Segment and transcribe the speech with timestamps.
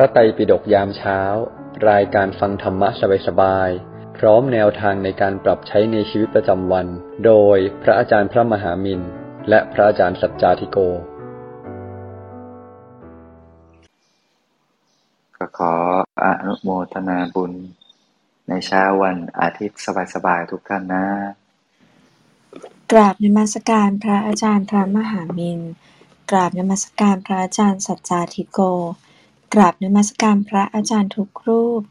[0.00, 1.20] ระไตรปิฎกยามเช้า
[1.90, 2.88] รายการฟังธรรมะ
[3.26, 6.86] สบายๆ พร้อมแนวทางในการปรับใช้ในชีวิตประจำวัน
[7.26, 9.00] โดยพระอาจารย์พระมหามิน
[9.48, 10.78] และพระอาจารย์สัจจาธิโก
[15.36, 15.72] ก็ขอ
[16.24, 17.52] อนุโมทนาบุญ
[18.48, 19.82] ในเช้าวันอาทิตย์
[20.14, 21.06] สบายๆ ทุกท่านนะ
[22.92, 25.60] กราบนมัสการพระอาจารย์พระมหามิน
[26.30, 28.60] กราบนมัสการพระอาจารย์สัจจาธิโก
[29.54, 31.82] กราบนมัสการพระอาจารย์ทุกรูป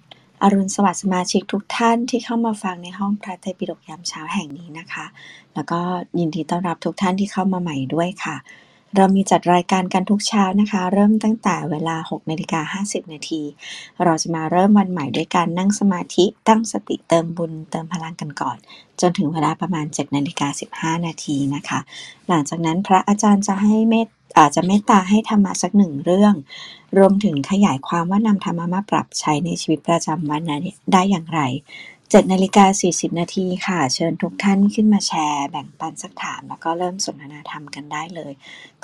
[0.41, 5.05] อรุณสวัสดิ์สมาชิกทุกท่านที่เข้ามาฟังในห้องพระไตรปิฎกยามเช้าแห่งนี้นะคะ
[5.53, 5.79] แล้วก็
[6.19, 8.35] ยินดีต้อนรับทุกท่านที่เข้ามาใหม่ด้วยค่ะ
[8.95, 13.41] เรามีจัดรายการกันทุกเช้านะคะ เริ่มตั้งแต่เวลา6นาฬิกา50 นาที
[14.03, 18.57] เราจะมาเริ่มวันใหม่ด้วยการนั่งสมาธิตั้งสติเติมบุญเติมพลังกันก่อน
[19.01, 21.79] จนถึงเวลาประมาณ7นาฬิกา15 นาทีนะคะ
[22.27, 26.33] หลังจากนั้นพระอาจารย์จะให้เมต อาจจะเมตตาให้ธรรมะสักหนึ่งเรื่อง
[26.97, 30.61] รวมถึงขยายความว่านำธรรมะมาปรับใช้ในชีวิตประจำวันนั้น
[30.93, 31.41] ได้อย่างไร
[32.13, 38.33] 7นาฬิกา40 นาทีค่ะ เชิญทุกท่านขึ้นมาแชร์ แบ่งปันสักถาม แล้วก็เริ่มสนทนาธรรมกันได้เลย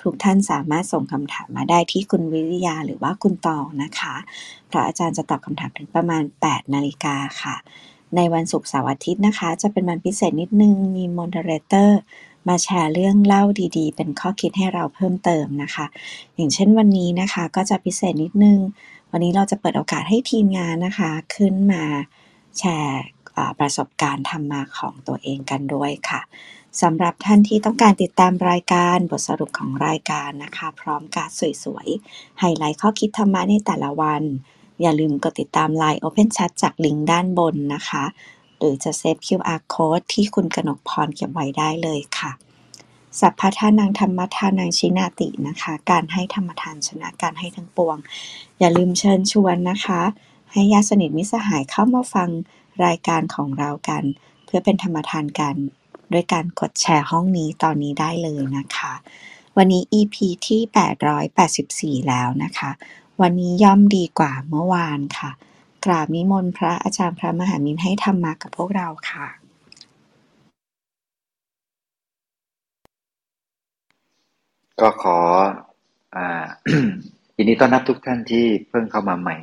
[0.02, 4.16] ทุกท่านสามารถส่งคำถามมาได้ที่คุณวิริยาหรือว่าคุณตองนะคะ
[4.70, 7.56] พระอาจารย์จะตอบคำถามถึงประมาณ 8 นาฬิกาค่ะ
[8.16, 12.00] ในวันศุกร์เสาร์อาทิตย์นะคะ จะเป็นวันพิเศษนิดนึง มี moderator
[12.48, 13.44] มาแชร์เรื่องเล่า
[13.78, 15.86] ดีๆ เป็นข้อคิดให้เราเพิ่มเติมนะคะ
[16.36, 18.60] อย่างเช่นวันนี้นะคะก็จะพิเศษนิดนึง
[19.12, 21.84] วันนี้เราจะเปิดโอกาสให้ทีมงานนะคะ ขึ้นมา
[22.60, 23.02] แชร์
[23.60, 26.22] ประสบการณ์ธรรมะของตัวเองกันด้วยค่ะ
[26.82, 31.30] สำหรับท่านที่ต้องการติดตามรายการบทสรุปของรายการนะคะ พร้อมการ
[31.64, 34.24] สวยๆไฮไลท์ข้อคิดธรรมะในแต่ละวัน
[34.82, 38.04] อย่าลืมกดติดตาม Line Open Chat จากลิงก์ด้านบนนะคะ
[38.66, 42.32] รือจะเซฟ QR Code ที่คุณกนกพรเก็บไว้ได้เลยค่ะ
[43.20, 47.98] สัพพทานังธรรมทานังชินาตินะคะ การให้ธรรมทานชนะการให้ทั้งปวง
[48.60, 50.02] อย่าลืมเชิญชวนนะคะ
[50.52, 52.30] ให้ญาติสนิทมิสหายเข้ามาฟัง
[52.86, 54.04] รายการของเรากัน
[54.46, 55.56] เพื่อเป็นธรรมทานกัน
[56.14, 58.94] ด้วยการกดแชร์ห้องนี้ตอนนี้ได้เลยนะคะ
[59.58, 60.16] วันนี้ EP
[60.48, 60.62] ที่
[62.00, 62.72] 884 แล้วนะคะ
[63.22, 65.32] วันนี้ย่อมดีกว่าเมื่อวานค่ะ
[65.86, 69.28] กราบนิมนต์พระอาจารย์พระมหามินให้ธรรมะกับพวกเราค่ะ
[74.82, 75.18] ก็ขอ
[76.16, 76.46] อ่า
[77.36, 79.38] ยินดีต้อนรับทุกท่านที่เพิ่งเข้ามาใหม่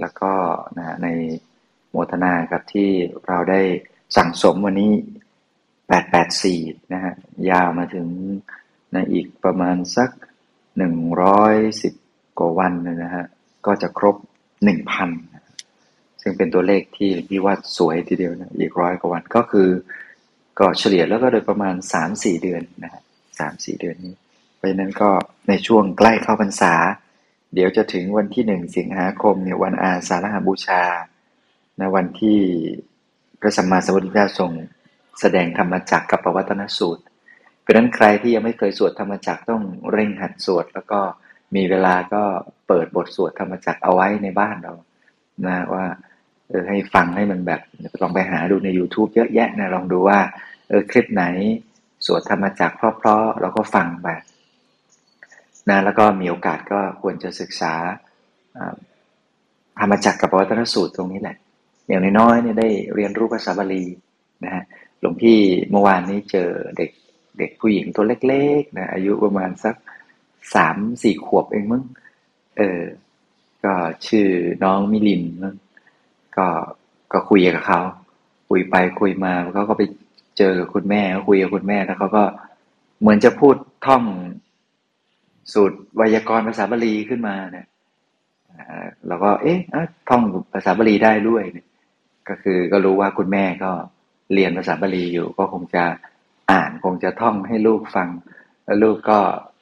[0.00, 0.30] แล้วก็
[0.76, 1.08] นะใน
[1.90, 2.88] โมทนาครับที่
[3.26, 3.60] เราได้
[4.16, 4.92] สั่งสมวันนี้
[6.12, 7.14] 884 นะฮะ
[7.50, 8.06] ยาวมาถึง
[8.94, 10.10] นะอีกประมาณสัก
[11.44, 13.24] 110 กว่าวันนะฮะ
[13.66, 14.16] ก็จะครบ
[14.62, 15.33] 1,000
[16.26, 19.68] ซึ่งเป็นตัวเลขที่พี่ว่าสวยทีเดียวนะอีกร้อยกว่าวันก็คือ
[20.58, 21.74] ก็เฉลี่ยแล้วก็โดยประมาณ
[22.08, 23.02] 3-4เดือนนะฮะ
[23.40, 24.14] 3-4เดือนนี้
[24.56, 25.10] เพราะฉะนั้นก็
[25.48, 26.74] ในช่วงใกล้เข้าพรรษา
[27.54, 30.82] เดี๋ยวจะถึงวันที่หนึ่งสิงหาคมเนี่ยวันอาสาฬหบูชา
[31.78, 32.38] ในวันที่
[33.40, 34.50] พระสัมมาสัมพุทธเจ้าทรง
[35.20, 37.02] แสดงธรรมจักรกับปวัตนสูตร
[37.60, 39.62] เพราะนั้นใครที่ยังไม่เคยสวดธรรมจักรต้อง
[39.92, 41.00] เร่งหัดสวด แล้วก็
[41.54, 42.22] มีเวลาก็
[42.68, 44.74] เปิดบทสวดธรรมจักรเอาไว้ในบ้านเรา
[45.46, 45.84] นะว่า
[46.54, 47.60] ออให้ฟังให้มันแบบ
[48.02, 50.18] ลองไปหาดูใน YouTube เยอะแยะนะลองดูว่า
[50.68, 51.24] เออคลิปไหน
[52.06, 54.08] สวดธรรมจักรเพราะๆแล้วก็ฟังไป
[55.68, 57.72] นะแล้วก็มีโอกาสก็ควรจะศึกษา
[59.80, 61.36] ธรรมจักรกับวัตนสูตรตรงนี้แหละ
[61.88, 63.84] อย่างน้อยๆเนี่ยได้เรียนรู้ภาษาบาลี
[64.44, 64.62] นะฮะ
[65.00, 65.38] หลวงพี่
[65.70, 66.90] เมื่อวานนี้เจอเด็ก
[67.38, 69.74] เด็กผู้หญิงตัวเล็กๆนะอายุประมาณสัก
[70.54, 71.82] สามสี่ขวบเองมั้ง
[72.56, 72.82] เออ
[73.64, 73.74] ก็
[74.06, 74.26] ชื่อ
[74.64, 75.54] น้องมิลินมั้ง
[76.36, 76.46] ก็
[77.12, 77.80] ก็คุยกับเขา
[78.48, 79.82] คุยไปคุยมาเขาก็ไป
[80.38, 82.24] เจอกับคุณแม่ก็คุยกับคุณแม่แล้วเขาก็
[83.00, 83.56] เหมือนจะพูด
[83.86, 84.02] ท่อง
[85.52, 87.66] สูตรไวยากรณ์ภาษาบาลีขึ้นมาเนี่ย
[89.06, 89.58] เราก็ เอ๊ะ
[90.08, 90.22] ท่อง
[90.54, 91.66] ภาษาบาลีได้ด้วยเนี่ย
[92.28, 93.70] ก็คือก็รู้ว่าคุณแม่ก็
[94.34, 95.84] เรียนภาษาบาลีอยู่ ก็คงจะ
[96.50, 98.08] อ่านคงจะท่องให้ลูกฟัง
[98.64, 99.18] แล้วลูกก็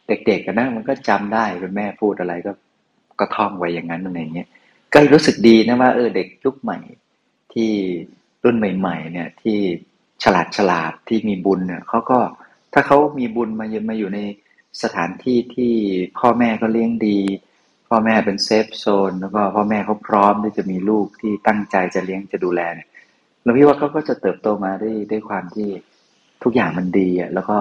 [0.08, 2.52] เด็กๆกันนะมันก็จำได้คุณแม่พูดอะไรก็
[3.20, 4.48] ก็ท่องไว้อย่างนั้นอะไรอย่างเงี้ย
[4.92, 6.78] ก็รู้สึกดีนะว่าเออเด็กยุคใหม่
[7.52, 7.70] ที่
[8.44, 9.58] รุ่นใหม่ ๆ เนี่ย ที่
[10.22, 12.18] ฉลาดฉลาดที่มีบุญเนี่ยเขาก็
[12.72, 14.18] ถ้าเขามีบุญมาเยือนมาอยู่ใน
[14.82, 15.72] สถานที่ที่
[16.18, 17.18] พ่อแม่ก็เลี้ยงดี
[17.88, 22.88] พ่อแม่เป็นเซฟโซนแล้วก็พ่อแม่เขาพร้อมที่จะมีลูกที่ตั้งใจจะเลี้ยงจะดูแลเนี่ย
[23.42, 25.68] แล้วพี่ว่าเขาก็จะเติบโตมาได้ด้วยความที่
[26.42, 27.56] ทุกอย่างมันดีอะแล้วก็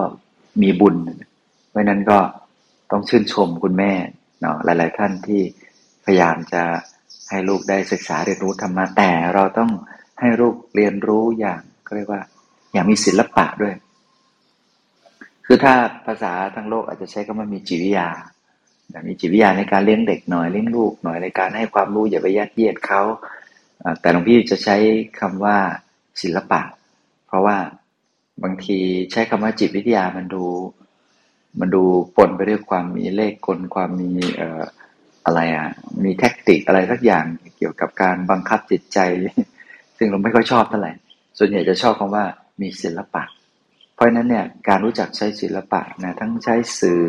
[0.62, 0.96] มีบุญ
[1.70, 2.18] เพราะนั้นก็
[2.90, 3.92] ต้องชื่นชมคุณแม่
[4.40, 5.40] เนาะหลาย ๆ ท่านที่
[6.04, 6.62] พยายามจะ
[7.30, 9.70] ให้ลูกได้ศึกษาเรียนรู้ธรรมะแต่เราต้อง
[10.20, 12.22] ให้ลูกเรียนรู้อย่างเขาเรียกว่า
[12.72, 13.74] อย่างมีศิลปะด้วย
[15.46, 15.74] คือถ้า
[16.06, 18.08] ภาษาทางโลกอาจจะใช้คำว่ามีจิตวิทยา
[19.08, 23.02] มีจิตวิทยาในการเลี้ยงเด็กหน่อยเลี้ยงลูกหน่อยในการให้ความรู้อย่าไปยัดเยียดเขา
[24.00, 24.76] แต่หลวงพี่จะใช้
[25.20, 25.56] คำว่า
[26.22, 26.60] ศิลปะ
[27.26, 27.56] เพราะว่า
[28.42, 28.78] บางที
[29.12, 30.44] ใช้คำว่าจิตวิทยามันดู
[31.60, 31.84] มันดู
[32.16, 34.62] ปนไปด้วยความมีเลขกลความมีเอ่อ
[35.24, 35.68] อะไรอะ
[36.04, 37.24] มีแท็กติกอะไรสักอย่าง
[37.58, 38.98] เกี่ยวกับการบังคับจิตใจ
[39.96, 40.92] ซึ่งเราไม่ค่อยชอบเท่าไหร่
[41.38, 42.24] ส่วนใหญ่จะชอบคำว่า
[42.60, 43.22] มีศิลปะ
[43.94, 47.02] เพราะฉะนั้นเนี่ยการรู้จักใช้ศิลปะนะทั้งใช้สื่อ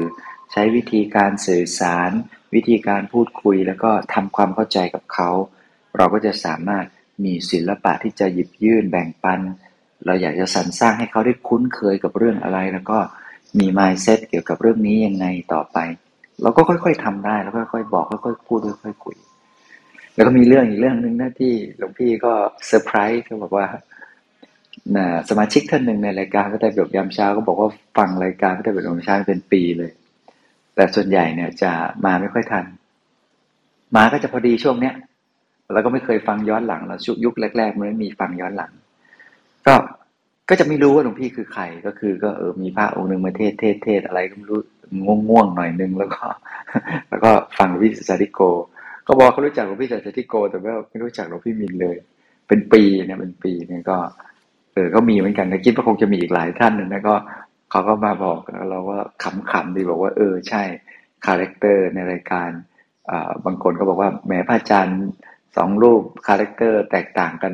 [0.51, 2.12] ใช้วิธีการสื่อสาร
[2.56, 5.30] วิธีการพูดคุยแล้วก็ทำความเข้าใจกับเขา
[5.98, 6.86] เราก็จะสามารถ
[7.25, 9.39] มีศิลปะที่จะหยิบยื่นแบ่งปัน
[10.06, 13.00] เราอยากจะสรรสร้างให้เขาได้คุ้นเคยกับเรื่องอะไร แล้วก็
[13.59, 15.77] มี mindset เกี่ยวกับเรื่องนี้ยังไงต่อไป
[16.41, 19.15] เราก็ค่อย ๆทำได้แล้วค่อยๆบอกค่อยๆพูดค่อยๆคุย
[20.15, 22.33] แล้วก็มีเรื่องอีกเรื่องหนึ่งนะที่หลวงพี่ก็
[22.68, 23.65] เซอร์ไพรส์เขาบอกว่า
[25.30, 29.91] สมาชิกท่านหนึ่งในรายการพระไตรปิฎกยามเช้าก็บอกว่าฟังรายการพระไตรปิฎกยามเช้าเป็นปีเลย
[30.75, 31.71] แต่ส่วนใหญ่เนี่ยจะ
[32.06, 32.65] มาไม่ค่อยทัน
[33.95, 34.95] มาก็จะพอดีช่วงเนี้ย
[35.74, 38.71] แล้วก็ไม่เคยฟังย้อนหลังแล้วยุคแรกๆมันไม่มีฟังย้อนหลัง
[39.68, 39.74] ก็
[40.50, 44.59] ก็จะไม่รู้ว่าหลวงพี่คือใครก็คือ ก็เออมีพระองค์หนึ่งมาเทศน์เทศน์เทศน์อะไรก็ไม่รู้
[45.06, 46.25] ง่วงงงหน่อยนึงแล้วก็
[47.10, 48.40] แล้วก็ฟังหลวงพี่สัจติโก
[49.07, 51.95] ก็บอกเขารู้จักหลวงพี่สัจติโก แต่ว่าไม่รู้จักหลวงพี่มินเลย
[52.48, 53.98] เป็นปีเนี่ยเป็นปีเนี่ยก็
[54.74, 57.16] เออก็มีเหมือนกันนะคิดว่าคงจะมีอีกหลายท่านนึงนะก็
[57.72, 59.00] เขาก็มาบอกเราว่า
[59.51, 60.62] ขำๆดีบอกว่า เออใช่
[61.25, 62.50] character ในรายการ
[63.45, 65.00] บางคนก็บอกว่าแม้พระอาจารย์
[65.57, 67.54] สองรูป character แตกต่างกัน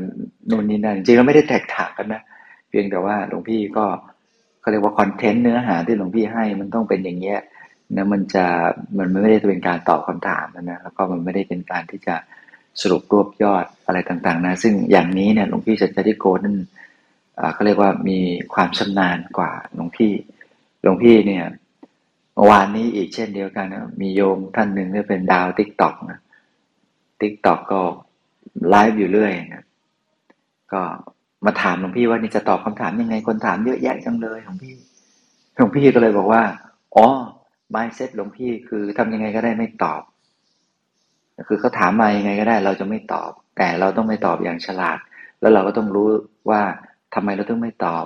[0.50, 2.21] นู่นนี่นั่นจริงๆแล้วไม่ได้แตกต่างกันนะ
[2.69, 3.86] เพียงแต่ว่าหลวงพี่ก็
[4.69, 7.39] เขาเรียกว่า content เนื้อหาที่หลวงพี่ให้มันต้องเป็นอย่างเงี้ย
[7.95, 8.45] นะมันจะ
[8.98, 12.16] มันไม่ได้เป็นการตอบคำถามนะแล้วก็มันไม่ได้เป็นการที่จะ
[12.81, 16.56] สรุปรวบยอดอะไรต่างๆนะซึ่งอย่างนี้เนี่ยหลวงพี่จัจติโกนั่น
[17.54, 18.19] เขาเรียกว่ามี
[18.54, 20.13] ความชำนาญกว่าหลวงพี่
[20.81, 21.45] หลวงพี่เนี่ย
[22.36, 26.19] เมื่อวานนี้อีกเช่นเดียวกันนะมีโยมท่านหนึ่งที่เป็นดาวติ๊กต็อกนะ
[27.22, 27.81] ติ๊กต็อกก็
[28.69, 29.65] ไลฟ์อยู่เรื่อยนะ
[30.74, 30.81] ก็
[31.45, 34.75] มาถามหลวงพี่ว่านี่จะตอบคำถามยังไงคนถามเยอะแยะจังเลยหลวงพี่
[35.56, 36.41] หลวงพี่ก็เลยบอกว่า
[36.95, 37.06] อ๋อ
[37.75, 40.01] mindset หลวงพี่คือทำยังไงก็ได้ไม่ตอบ
[41.47, 44.97] คือเขาถามมายังไงก็ได้ เราจะไม่ตอบ แต่เราต้องไม่ตอบอย่างฉลาด
[45.41, 46.09] แล้วเราก็ต้องรู้
[46.50, 46.62] ว่า
[47.13, 48.06] ทำไมเราต้องไม่ตอบ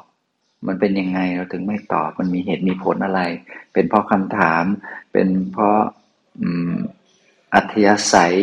[0.67, 3.21] มันเป็นยังไงเราถึงไม่ตอบ มันมีเหตุมีผลอะไร
[3.73, 4.63] เป็นเพราะคำถาม
[5.11, 5.79] เป็นเพราะ
[7.53, 8.35] อัธยาศัย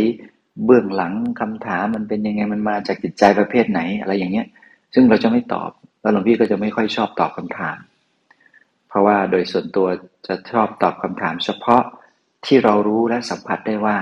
[0.64, 4.46] เบื้องหลังคำถามมันเป็นยังไงมันมาจากจิตใจประเภทไหนอะไรอย่างเงี้ย
[4.94, 5.70] ซึ่งเราจะไม่ตอบ
[6.00, 7.78] แล้วหลวงพี่ก็จะไม่ค่อยชอบตอบคำถาม
[8.88, 9.87] เพราะว่าโดยส่วนตัว
[10.26, 11.82] จะชอบตอบคำถาม เฉพาะ
[12.46, 13.96] ที่เรารู้และสัมผัสได้ว่า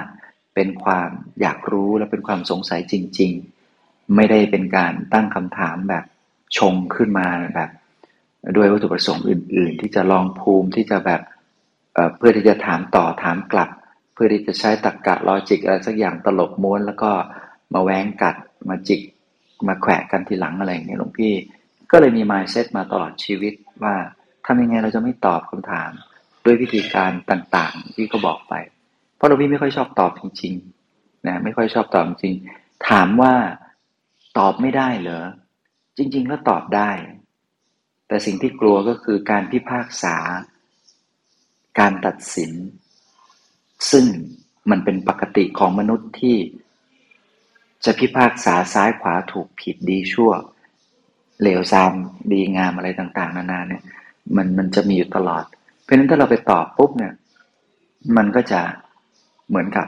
[0.55, 1.08] เป็นความ
[1.40, 3.32] อยากรู้และเป็นความสงสัยจริง
[3.75, 6.05] ๆ ไม่ได้เป็นการตั้งคำถามแบบ
[6.58, 7.70] ชงขึ้นมาแบบ
[8.56, 11.20] ด้วยวัตถุประสงค์อื่น ๆ ที่จะลองภูมิที่จะแบบ
[11.94, 13.70] เเพื่อที่จะถามต่อถามกลับ
[14.14, 17.11] เพื่อที่จะใช้ตรรกกะลอจิกอะไรสักอย่างตลบม้วน แล้วก็
[17.75, 18.37] มาแว้งกัด
[18.69, 19.00] มาจิก
[19.66, 21.32] มาแขวะกันทีหลังอะไรอย่างเงี้ยหลวงพี่
[21.90, 23.94] ก็เลยมีมายเซตมาตลอดชีวิตว่า
[24.46, 25.90] ทำยังไงเราจะไม่ตอบคำถาม
[26.44, 28.55] ด้วยวิธีการต่างๆ ที่เขาบอกไป
[29.16, 32.34] เพราะหลวงพี่ไม่ค่อยชอบตอบจริงๆนะไม่ค่อยชอบตอบจริง
[32.88, 33.34] ถามว่า
[34.38, 35.25] ตอบไม่ได้เหรอ
[35.96, 36.90] จริงๆแล้วตอบได้
[38.08, 40.16] แต่สิ่งที่กลัวก็คือการพิพากษา
[41.78, 42.52] การตัดสิน
[43.90, 44.04] ซึ่ง
[44.71, 46.37] มันเป็นปกติของมนุษย์ที่
[47.85, 50.30] จะพิพากษาซ้ายขวาถูกผิดดีชั่ว
[51.40, 51.92] เหลวซาม
[52.32, 53.82] ดีงามอะไรต่างๆ นานาเนี่ย
[54.37, 55.44] มันมันจะมีอยู่ตลอด
[55.82, 57.12] เพราะฉะนั้นถ้าเราไปตอบปุ๊บเนี่ย
[58.16, 58.61] มันก็จะ
[59.49, 59.87] เหมือนกับ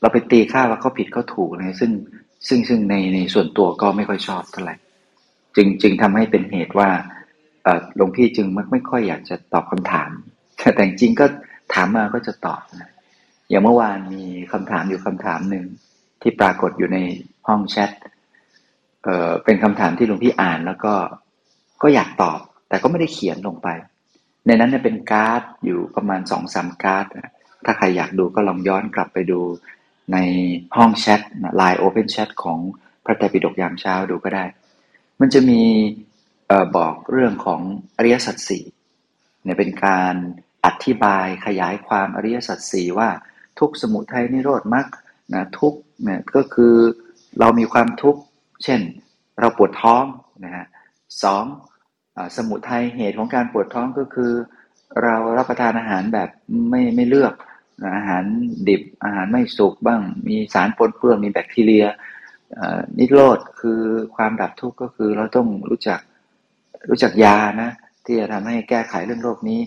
[0.00, 1.92] เราไปตีค่าว่าเขาผิดเขาถูกเลยซึ่ง
[2.48, 4.74] ซึ่งซึ่งในในส่วนตัวก็ไม่ค่อยชอบเท่าไหร่
[5.56, 6.88] จึงจึงทำให้เป็นเหตุว่า
[7.96, 10.10] หลวงพี่จึงมักไม่ค่อยอยากจะตอบคำถาม
[10.74, 11.26] แต่จริงก็
[11.74, 12.90] ถามมาก็จะตอบนะ
[13.48, 15.66] อย่างเมื่อวานมีคำถามอยู่คำถามหนึ่ง
[16.22, 16.98] ที่ปรากฏอยู่ใน
[17.48, 17.90] ห้องแชท
[19.04, 20.94] เเป็นคำถามที่หลวงพี่อ่านแล้วก็
[21.82, 23.68] ก็อยากตอบ แต่ก็ไม่ได้เขียนลงไป
[24.46, 27.06] ในนั้นเนี่ยเป็นการ์ดอยู่ประมาณสองสามการ์ด
[27.64, 29.40] ถ้าใครอยากดูก็ลองย้อนกลับไปดู
[30.12, 30.18] ใน
[30.76, 31.20] ห้องแชท
[31.56, 32.58] LINE OpenChat ของ
[33.04, 34.44] พระไตรปิฎกยามเช้าดูก็ได้
[35.20, 37.60] มันจะมีเออบอกเรื่องของ
[37.96, 38.64] อริยสัจสี่
[39.44, 40.14] เนี่ยเป็นการ
[40.66, 43.08] อธิบายขยายความอริยสัจสี่ว่า
[43.58, 44.86] ทุกข์สมุทัยนิโรธมรรค
[45.34, 45.74] นะทุกข์
[46.04, 46.74] เนี่ยก็คือ
[47.40, 48.20] เรามีความทุกข์
[48.64, 48.80] เช่น
[49.40, 50.04] เราปวดท้อง
[50.44, 50.66] นะฮะ
[51.22, 51.44] สอง
[52.36, 54.32] สมุทัยเหตุของการปวดท้องก็คือ
[55.02, 56.28] เรารับประทานอาหารแบบ
[56.70, 57.34] ไม่ไม่เลือก
[57.96, 58.24] อาหาร
[58.68, 61.86] ดิบอาหารไม่สุกบ้าง มีสารปนเปื้อนมีแบคทีเรีย
[62.98, 63.80] นิโรธคือ
[64.16, 66.00] ความดับทุกข์ก็คือเราต้องรู้จัก
[66.88, 67.70] รู้จักยานะ
[68.04, 69.60] ที่จะทำให้แก้ไขเรื่องโรคนี้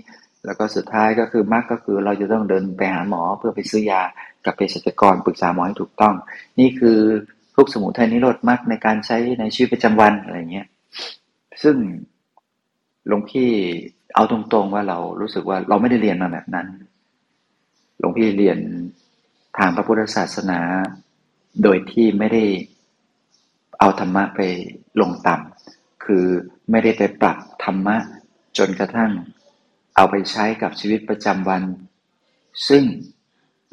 [0.45, 4.01] แล้วก็สุดท้ายก็คือมรรคก็คือเราจะต้องเดินไปหาหมอเพื่อไปซื้อยา
[4.45, 6.15] กับเภสัชกรปรึกษาหมอให้ถูกต้อง
[6.59, 6.99] นี่คือ
[7.55, 10.67] ทุกสมุทัยนิโรธมรรคในการใช้ในชีวิตประจำวันอะไรเงี้ย
[11.63, 11.75] ซึ่ง
[13.07, 13.49] หลวงพี่
[14.15, 16.67] เอาตรงๆว่าเรารู้สึกว่าเราไม่ได้เรียนมาแบบนั้น
[17.99, 18.59] หลวงพี่เรียน
[19.57, 20.59] ทางพระพุทธศาสนา
[21.63, 22.43] โดยที่ไม่ได้
[23.79, 24.39] เอาธรรมะไป
[25.01, 26.25] ลงต่ำคือ
[26.71, 27.97] ไม่ได้ไปปรับธรรมะ
[28.57, 29.11] จนกระทั่ง
[29.95, 31.63] เอาไปใช้กับชีวิตประจำวัน
[32.67, 32.83] ซึ่ง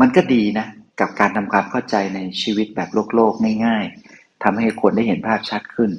[0.00, 0.66] มันก็ดีนะ
[1.00, 3.32] กับการทำความเข้าใจในชีวิตแบบโลกโลก
[3.66, 5.90] ง่ายๆทำให้คนได้เห็นภาพชัดขึ้น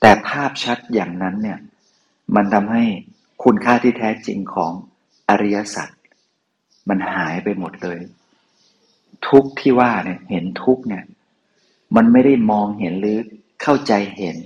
[0.00, 1.58] แต่ภาพชัดอย่างนั้นเนี่ย
[2.34, 2.84] มันทำให้
[3.44, 4.72] คุณค่าที่แท้จริงของ
[5.28, 5.88] อริยสัจ
[6.88, 7.98] มันหายไปหมดเลย
[9.28, 11.04] ทุกที่ว่าเนี่ยเห็นทุกเนี่ย
[11.96, 13.18] มันไม่ได้มองเห็นหรือ
[13.62, 14.38] เข้าใจเห็น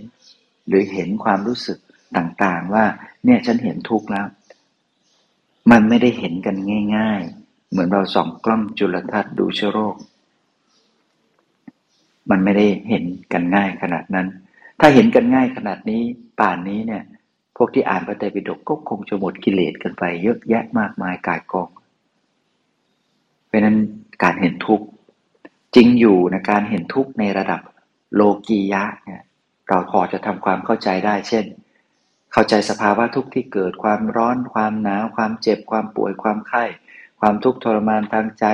[0.66, 1.78] หรือเห็นความรู้สึก
[2.16, 2.84] ต่างๆ ว่า
[3.24, 4.26] เนี่ยฉันเห็นทุกข์แล้ว
[5.70, 6.56] มันไม่ได้เห็นกัน
[6.96, 9.96] ง่าย ๆ เหมือนเราส่องกล้องจุลทรรศน์ดูเชื้อโรค
[12.30, 14.26] มันไม่ได้เห็นกันง่ายขนาดนั้น
[14.80, 16.02] ถ้าเห็นกันง่ายขนาดนี้
[16.40, 17.04] ป่านนี้เนี่ย
[17.56, 21.68] พวกที่อ่านพระไตรปิฎกก็คงจะหมดกิเลสกันไป เยอะแยะมากมายกายกอง
[23.46, 23.76] เพราะนั้น
[24.22, 24.86] การเห็นทุกข์
[25.74, 27.60] จริงอยู่ในการเห็นทุกข์ในระดับ
[28.14, 29.22] โลกียะเนี่ย
[29.68, 31.44] เราพอจะทำความเข้าใจได้ เช่น
[32.32, 36.64] เข้าใจสภาวะทุกข์ที่เกิดความร้อน ความหนาวความเจ็บ ความป่วยความไข้
[37.20, 38.46] ความทุกข์ทรมานทางใจ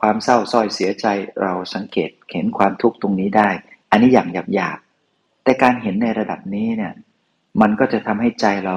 [0.00, 1.06] ความเศร้าส้อยเสียใจ
[1.42, 3.50] เราสังเกตเห็นความทุกข์ตรงนี้ได้
[3.90, 6.94] อันนี้อย่างหยาบๆแต่การเห็นในระดับนี้เนี่ย
[7.60, 8.76] มันก็จะทำให้ใจเรา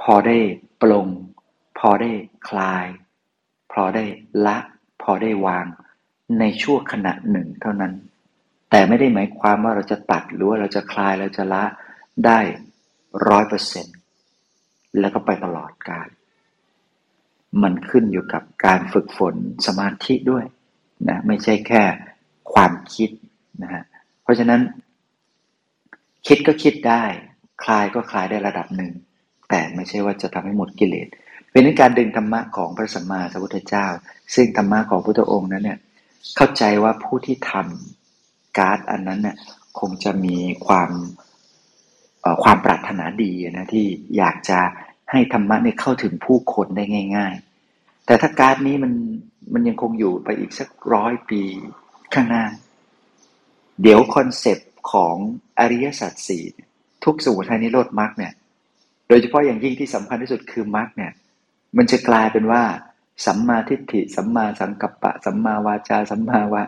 [0.00, 0.36] พอได้
[0.82, 1.08] ปลง
[1.78, 2.10] พอได้
[2.48, 2.86] คลาย
[3.72, 4.04] พอได้
[4.46, 4.56] ละ
[5.02, 5.66] พอได้วาง
[6.40, 7.92] ในช่วงขณะหนึ่งเท่านั้น
[8.70, 11.64] แต่ไม่ได้หมายความว่าเราจะตัดหรือว่าเราจะคลายเราจะละ
[12.26, 12.38] ได้
[13.28, 13.86] ร้อยเปอร์เซ็น
[15.00, 16.08] แล้วก็ไปตลอดกาล
[17.62, 19.34] มันขึ้นอยู่กับการฝึกฝน
[19.66, 20.44] สมาธิด้วย
[21.08, 21.82] นะไม่ใช่แค่
[22.52, 23.10] ความคิด
[23.62, 23.82] นะฮะ
[24.22, 24.60] เพราะฉะนั้น
[26.26, 27.04] คิดก็คิดได้
[27.62, 28.92] คลายก็คลายได้ระดับหนึ่ง
[29.50, 31.08] แต่ไม่ใช่ว่าจะทำให้หมดกิเลส
[31.50, 33.86] เป็นการดึงธรรมะของพระสัมมาสัมพุทธเจ้า
[34.34, 35.78] ซึ่งธรรมะของพระพุทธองค์นั้นเนี่ย
[36.36, 39.36] เข้าใจว่าผู้ที่ทำการ์ดอันนั้นเนี่ย
[39.80, 40.90] คงจะมีความ
[42.42, 44.58] ความปรารถนาดีนะที่อยากจะ
[45.10, 46.84] ให้ธรรมะเนี่ยเข้าถึงผู้คนได้
[47.16, 47.34] ง่าย
[47.70, 48.92] ๆ แต่ถ้าการ์ดนี้มัน
[49.52, 51.42] มันยังคงอยู่ไปอีกสักร้อยปี
[52.14, 52.44] ข้างหน้า
[53.82, 55.16] เดี๋ยว concept ของ
[55.58, 56.44] อริยสัจสี่
[57.04, 58.32] ทุกสมุทัยนิโรธมรรคเนี่ย
[59.08, 61.12] โดยเฉพาะอย่างยิ่งที่สำคัญที่สุดคือมรรคเนี่ย
[61.76, 62.62] มันจะกลายเป็นว่า
[63.26, 66.62] สัมมาทิฏฐิ สัมมาสังกัปปะ สัมมาวาจา สัมมาวา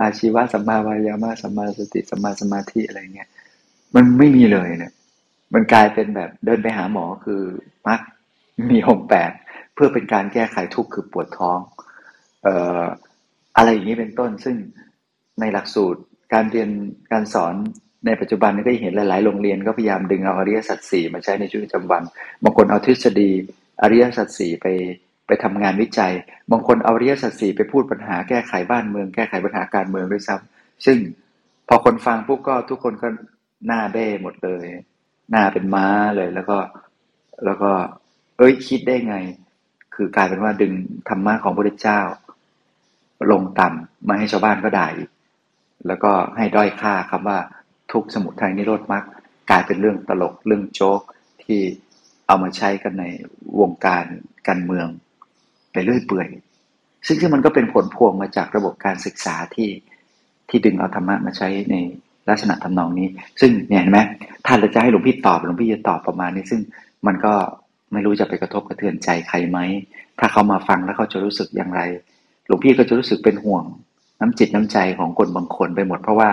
[0.00, 3.28] อาชีวะ สัมมาวายามะ สัมมาสติ สัมมาสมาธิอะไรเงี้ย
[3.94, 4.92] มันไม่มีเลยเนี่ย
[5.54, 7.42] มันกลายเป็นแบบเดินไปหาหมอคือ
[7.88, 8.00] มัก
[8.70, 9.30] มีหงแปด
[9.74, 11.58] เพื่อเป็นการแก้ไขทุกข์คือปวดท้อง
[12.42, 12.82] เอ่อ
[13.56, 14.56] อะไรอย่างนี้เป็นต้น ซึ่ง
[15.40, 16.00] ในหลักสูตร
[16.34, 16.70] การเรียน
[17.12, 17.54] การสอน
[18.06, 22.02] ในปัจจุบันก็เห็นหลาย ๆ โรงเรียนก็พยายามดึงเอาอริยสัจสี่มาใช้ในชีวิตประจำวัน
[22.42, 23.30] บางคนเอาทฤษฎี
[23.82, 24.66] อริยสัจสี่ไป
[25.26, 26.12] ไปทำงานวิจัย
[26.52, 30.98] บางคนเอาอริยสัจสี่ไปพูดปัญหาแก้ไขบ้านเมือง แก้ไขปัญหาการเมืองด้วยซ้ำซึ่ง
[31.68, 33.08] พอคนฟังปุ๊บก็ทุกคนก็
[33.66, 34.66] หน้าเบ้หมดเลย
[35.30, 35.86] หน้าเป็นม้า
[36.16, 36.58] เลยแล้วก็
[37.44, 37.70] แล้วก็
[38.38, 39.16] เอ้ยคิดได้ไง
[39.94, 40.72] คือกลายเป็นว่าดึง
[41.08, 42.00] ธรรมะของพระเจ้า
[43.30, 45.10] ลงต่ำมาให้ชาวบ้านก็ด่าอีก
[45.86, 47.38] แล้วก็ให้ด้อยค่าคำว่า
[47.92, 49.04] ทุกสมุทัยนิโรธมรรค
[49.50, 51.00] กลายเป็นเรื่องตลกเรื่องโจ๊ก
[51.44, 51.60] ที่
[52.26, 53.04] เอามาใช้กันใน
[53.60, 54.04] วงการ
[54.48, 54.86] การเมือง
[55.72, 56.28] ไปเรื่อยเปื่อย
[57.06, 59.70] ซึ่งซึ่งมันก็เป็นผลพวงมาจากระบบการศึกษาที่
[60.48, 61.76] ที่ดึงเอาธรรมะมาใช้ใน
[62.28, 63.08] ลักษณะทำนองนี้
[63.40, 64.00] ซึ่งเนี่ยเห็นไหม
[64.46, 66.60] ถ้าเราจะให้หลวงพี่ตอบหลวงพี่จะตอบประมาณนี้ ซึ่ง
[67.06, 67.34] มันก็
[67.92, 69.58] ไม่รู้จะไปกระทบกระเทือนใจใครไหม
[70.18, 71.80] ถ้าเขามาฟังแล้วเขาจะรู้สึกอย่างไร
[72.46, 73.64] หลวงพี่ก็จะรู้สึกเป็นห่วง
[74.20, 76.30] น้ำจิตน้ำใจของคนบางคนไปหมด เพราะว่า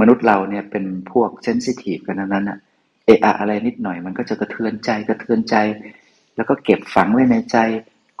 [0.00, 2.58] มนุษย์เราเนี่ยเป็นพวกเซนซิทีฟกันนั้นอะ
[3.06, 5.56] เอะอะไรนิดหน่อยมันก็จะกระเทือนใจกระเทือนใจ
[6.36, 7.58] แล้วก็เก็บฝังไว้ในใจ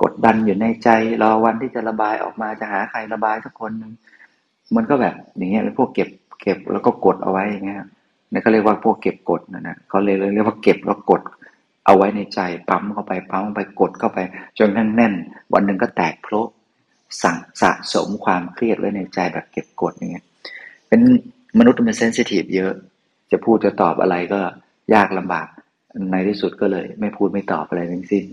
[0.02, 0.88] กดดันอยู่ในใจ
[1.22, 3.92] รอวันที่จะระบายออกมาจะหาใครระบายสักคนหนึ่ง
[4.76, 6.08] มันก็แบบอย่างเงี้ยเป็นพวกเก็บ
[6.40, 7.80] เก็บแล้วก็กดเอาไว้อย่างเงี้ย
[8.32, 11.22] นี่เขาเรียกว่าพวกเก็บกดนะนะเขาเลยเรียกว่าเก็บแล้วกด
[11.86, 14.18] เอาไว้ในใจปั๊มเข้าไปปั๊มเข้าไปกดเข้าไป
[14.58, 15.14] จนแน่นแน่น
[15.52, 16.34] วันหนึ่งก็แตกโพล
[17.22, 20.24] สั่งสะสมความเครียดไว้ในใจแบบเก็บกดอย่างเงี้ย
[20.88, 21.00] เป็น
[21.58, 22.72] มนุษย์มันเซนซิทีฟเยอะ
[23.30, 24.40] จะพูดจะตอบอะไรก็
[24.94, 25.46] ยากลำบาก
[26.10, 28.24] ในที่สุดก็เลย ไม่พูดไม่ตอบอะไรทั้งสิ้น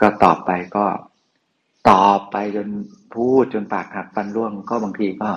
[0.00, 0.84] ก็ตอบไปก็
[1.90, 2.68] ตอบไปจน
[3.14, 5.30] พูดจนปากหักฟันร่วงก็บางทีก็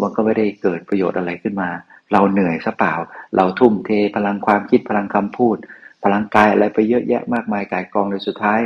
[0.00, 1.70] มันก็ไม่ได้เกิดประโยชน์อะไรขึ้นมา
[2.12, 2.94] เราเหนื่อยซะเปล่า
[3.36, 5.56] เราทุ่มเทพลังความคิดพลังคำพูด
[6.04, 8.60] พลังกายอะไรไปเยอะแยะมากมายกายกองในสุดท้าย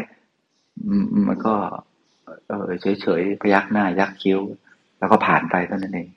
[1.29, 1.55] มันก็
[2.49, 4.41] เออเฉยๆพยักหน้ายักคิ้ว
[4.99, 6.09] แล้วก็ผ่านไปเท่านั้นเอง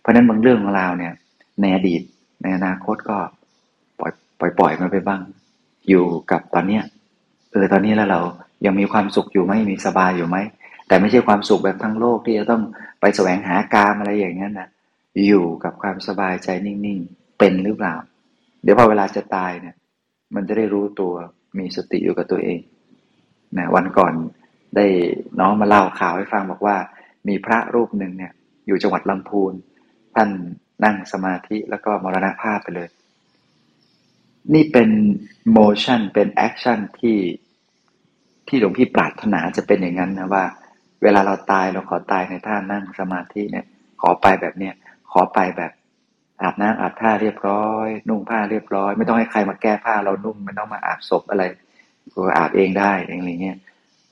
[0.00, 1.14] เพราะนั้นบางเรื่องของเราเนี่ย
[1.60, 2.02] ในอดีต
[2.42, 3.18] ในอนาคตก็
[3.98, 5.20] ปล่อยปล่อยปล่อยมันไปบ้าง
[5.88, 6.82] อยู่กับตอนเนี้ย
[7.52, 8.20] เออตอนนี้แล้วเรา
[8.66, 10.36] ยังมีความสุขอยู่ไหมมีสบายอยู่ไหม
[10.88, 12.62] แต่ไม่ใช่ความสุขแบบทางโลกที่จะต้อง
[13.00, 14.68] ไปแสวงหากามอะไรอย่างนั้นนะ
[15.26, 17.94] อยู่กับความสบายใจนิ่งๆเป็นหรือเปล่า
[18.62, 19.76] เดี๋ยวพอเวลาจะตายเนี่ย
[20.34, 21.12] มันจะได้รู้ตัว
[21.58, 22.60] มีสติอยู่กับตัวเอง
[23.58, 24.14] นะวันก่อน
[24.76, 24.86] ได้
[25.40, 26.76] น้องมาเล่าข่าวให้ฟังบอกว่า
[27.28, 28.32] มีพระรูปหนึ่งเนี่ย
[28.66, 29.52] อยู่จังหวัดลำพูน
[30.14, 30.30] ท่าน
[30.84, 32.88] นั่งสมาธิแล้วก็มรณภาพไปเลย
[34.54, 34.90] นี่เป็น
[35.52, 37.18] motion เป็น action ที่
[38.48, 40.44] ที่หลวงพี่ปรารถนาจะเป็นอย่างนั้นนะว่า
[41.02, 43.66] เวลาเราตายเราขอตายในท่านั่งสมาธิเนี่ย
[44.00, 44.74] ขอไปแบบเนี้ย
[45.10, 45.72] ขอไปแบบ
[46.42, 51.44] อาบน้ำอาบผ้าเรียบร้อย นุ่งผ้าเรียบร้อย ไม่ต้องให้ใครมาแก้ผ้าเรานุ่งไม่ต้องมาอาบศพอะไร
[52.14, 53.58] ก็อาบเองได้อะไรเงี้ย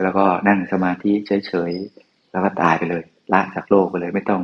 [0.03, 4.43] แล้วก็นั่งสมาธิเฉยๆแล้วก็ตายไปเลยละจากโลกไปเลยไม่ต้อง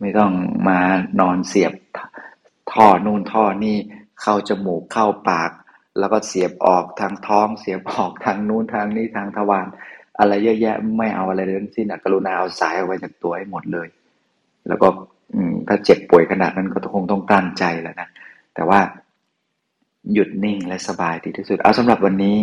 [0.00, 0.32] ไม่ต้อง
[0.68, 0.78] มา
[1.20, 1.72] นอนเสียบ
[2.72, 3.76] ท่อนู่นท่อนี่
[4.22, 5.50] เข้าจมูกเข้าปาก
[5.98, 9.66] แล้วก็เสียบออกทางท้อง เสียบออกทางนู้นทางนี้ทางทวาร
[10.18, 13.88] อะไรเยอะแยะไม่เอาอะไรเลยทั้งสิ้นกรุณาเอาสายเอาไว้จากตัวให้หมดเลย
[14.68, 14.88] แล้วก็
[15.68, 18.08] ถ้าเจ็บป่วยขนาดนั้นก็คงต้องกลั้นใจแล้วนะ
[18.54, 18.80] แต่ว่า
[20.12, 22.36] หยุดนิ่งและสบายดีที่สุด เอาสำหรับวันนี้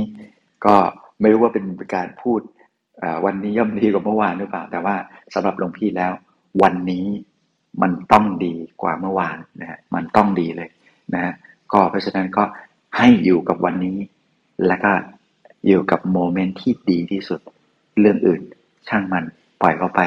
[0.66, 0.76] ก็
[1.20, 1.66] ไม่รู้ว่าเป็น
[1.96, 2.42] การพูด
[3.26, 4.96] วันนี้ย่อมดีกว่าเมื่อวานหรือเปล่า แต่ว่า
[5.34, 6.12] สำหรับหลวงพี่แล้ว
[6.62, 7.06] วันนี้
[7.82, 10.70] มันต้องดีกว่าเมื่อวานนะฮะมันต้องดีเลย
[11.14, 11.34] นะ
[11.74, 12.44] ก็เพราะฉะนั้นก็
[12.98, 13.98] ให้อยู่กับวันนี้
[14.68, 14.92] แล้วก็
[15.68, 17.40] อยู่กับโมเมนต์ที่ดีที่สุด
[18.00, 18.42] เรื่องอื่น
[18.88, 19.26] ช่างมัน
[19.62, 20.00] ปล่อยเข้าไป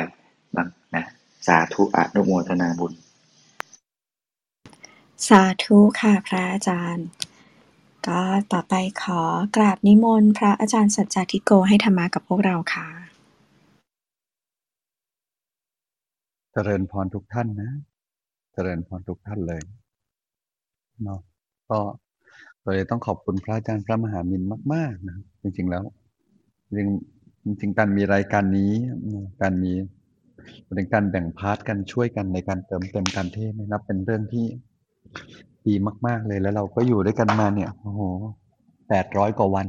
[0.56, 1.04] บ้างนะ
[1.46, 2.92] สาธุอนุโมทนาบุญ
[5.28, 7.08] สาธุค่ะพระอาจารย์
[8.08, 8.20] ก็
[8.52, 9.20] ต่อไปขอ
[9.56, 12.86] กราบนิมนต์พระอาจารย์สัจจทิโกให้ธรรมะกับพวกเราค่ะ
[16.52, 17.70] เจริญพรทุกท่านนะ
[18.52, 19.62] เจริญพรทุกท่านเลย
[21.04, 21.20] เนาะ
[21.70, 21.78] ก็
[22.64, 24.42] เลยต้องขอบคุณพระอาจารย์พระมหามิน
[24.74, 25.82] มาก ๆ นะจริง ๆ แล้ว
[26.68, 26.88] จริง
[27.46, 28.72] จริงการมีรายการนี้
[29.42, 29.72] การมี
[30.74, 34.46] เป็นการแบ่งพาร์ทกันช่วยกันในการเติมเต็มการเทศนะครับ เป็นเรื่องที่
[35.66, 35.74] ดี
[36.06, 38.00] มาก ๆ เลยแล้วเราก็อยู่ด้วยกันมาเนี่ยโอ้โห
[38.88, 39.66] แปดร้อยกว่าวัน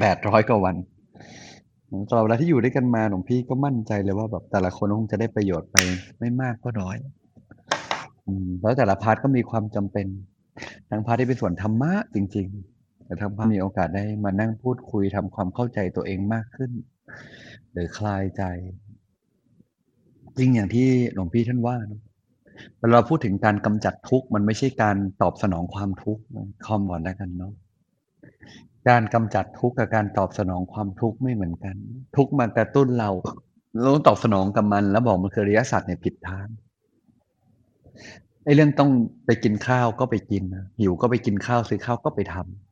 [0.00, 0.76] แปดร้อยกว่าวัน
[2.08, 5.76] ตลอดเวลาที่อยู่ด้วยกันมาหลวงพี่ก็มั่นใจเลยว่าแบบแต่ละคนคงจะได้ประโยชน์ไป
[6.18, 6.96] ไม่มากก็น้อย
[8.60, 10.06] แล้วแต่ละ part ก็มีความจำเป็น
[10.90, 12.79] ทั้ง part ที่เป็นส่วนธรรมะจริง ๆ
[13.10, 16.72] แต่ทั้ง part มีโอกาสได้มานั่งพูดคุยทำความเข้าใจตัวเองมากขึ้น
[17.72, 18.42] หรือคลายใจ
[20.38, 21.76] จริงอย่างที่หลวงพี่ท่านว่า
[22.78, 26.22] เวลาพูดถึงการกำจัดทุกข์มันไม่ใช่การตอบสนองความทุกข์
[26.66, 27.52] คอมก่อนแล้วกันเนาะ
[28.88, 31.76] การกำจัดทุกข์กับการตอบสนองความทุกข์ไม่เหมือนกัน
[32.16, 33.10] ทุกข์มากระตุ้นเรา
[33.80, 36.48] เราต้องตอบสนองกับมัน แล้วบอกมันคือริยสัตว์เนี่ยผิดทาง
[38.44, 38.90] ไอ้เรื่องต้อง
[39.26, 40.44] ไปกินข้าวก็ไปกิน
[40.80, 42.69] หิวก็ไปกินข้าวซื้อข้าวก็ไปทำ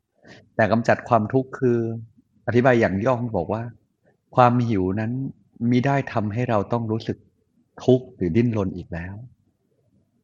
[0.57, 1.79] แต่กำจัดความทุกข์คือ
[2.47, 3.63] อธิบายอย่างย่อบอกว่า
[4.37, 5.13] ความหิวนั้น
[5.71, 7.19] มิได้ทำให้เราต้องรู้สึก
[7.85, 9.15] ทุกข์หรือดิ้นรนอีกแล้ว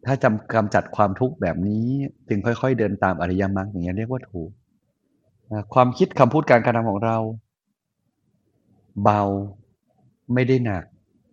[0.05, 1.85] ถ้าจำกำจัดความทุกข์แบบนี้
[2.29, 4.51] จึงค่อย ๆ เดินตามอริยมรรคอย่างนี้เรียกว่าถูก
[5.75, 7.19] ความคิดคำพูดการกระทำของเรา
[9.03, 9.23] เบา
[10.35, 10.85] ไม่ได้หนัก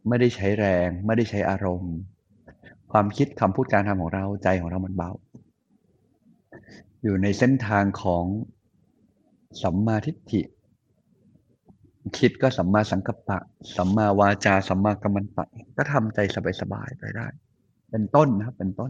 [0.07, 1.95] ไม่ได้ใช้แรง ไม่ได้ใช้อารมณ์
[2.91, 5.11] ความคิดคำพูดการทำของเราใจของเรามันเบา
[7.03, 8.23] อยู่ในเส้นทางของ
[9.63, 10.41] สัมมาทิฏฐิ
[12.17, 13.37] คิดก็สัมมาสังกัปปะ
[13.75, 15.45] สัมมาวาจา สัมมากัมมันตะ
[15.77, 16.19] ก็ทำใจ
[16.61, 17.27] สบายๆไปได้
[17.91, 18.89] เป็นต้นนะครับ เป็นต้น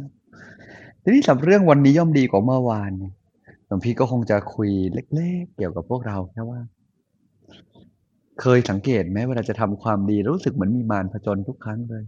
[1.03, 2.91] ทีนี้สำหรับเรื่องวันนี้ย่อมดีกว่าเมื่อวาน
[3.67, 6.59] หลวงพี่ก็คงจะคุยเล็ก ๆ เกี่ยวกับพวกเราแค่ว่า
[8.41, 12.03] เคยสังเกตไหมเวลาจะทำความดีรู้สึกเหมือนมีมารผจญทุกครั้งเลย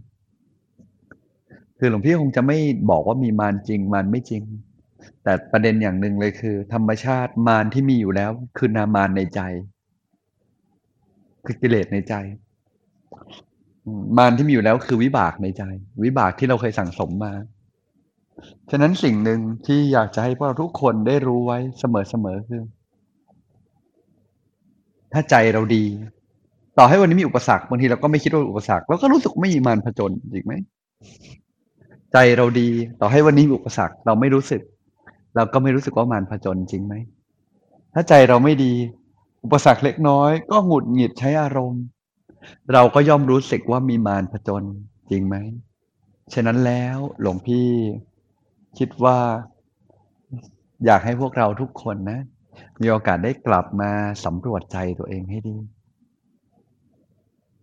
[1.78, 2.58] คือหลวงพี่คงจะไม่
[2.90, 4.42] บอกว่ามีมารจริงมารไม่จริง
[5.24, 9.40] แต่ประเด็นอย่างหนึ่งเลยคือ ธรรมชาติมารที่มีอยู่แล้ว คือนามารในใจ
[11.44, 12.14] คือกิเลสในใจ
[14.18, 15.62] มารที่มีอยู่แล้วคือวิบากในใจ
[16.04, 17.34] วิบากที่เราเคยสั่งสมมา
[18.70, 22.62] ฉะนั้นสิ่งหนึ่งที่อยากจะให้พวกเราทุกคนได้รู้ไว้เสมอๆคือ
[25.12, 25.84] ถ้าใจเราดี
[26.78, 30.54] ต่อให้วันนี้มีอุปสรรคบางทีเราก็ไม่คิดว่าอุปสรรคเราก็รู้สึกไม่มีมารผจญจริงไหม
[32.12, 32.68] ใจเราดี
[33.00, 34.62] ต่อให้วันนี้มีอุปสรรคเราไม่รู้สึก
[35.34, 36.94] เราก็ไม่รู้สึกว่ามารผจญจริงไหม
[37.94, 38.72] ถ้าใจเราไม่ดี
[39.44, 41.84] อุปสรรคเล็กน้อย ก็หงุดหงิดใช้อารมณ์
[42.72, 44.62] เราก็ย่อมรู้สึกว่ามีมารผจญ
[45.10, 45.36] จริงไหม
[46.34, 47.68] ฉะนั้นแล้วหลวงพี่
[48.78, 49.18] คิดว่า
[50.84, 52.20] อยากให้พวกเราทุกคนนะ
[52.80, 53.90] มีโอกาสได้กลับมา
[54.24, 55.56] สำรวจใจตัวเองให้ดี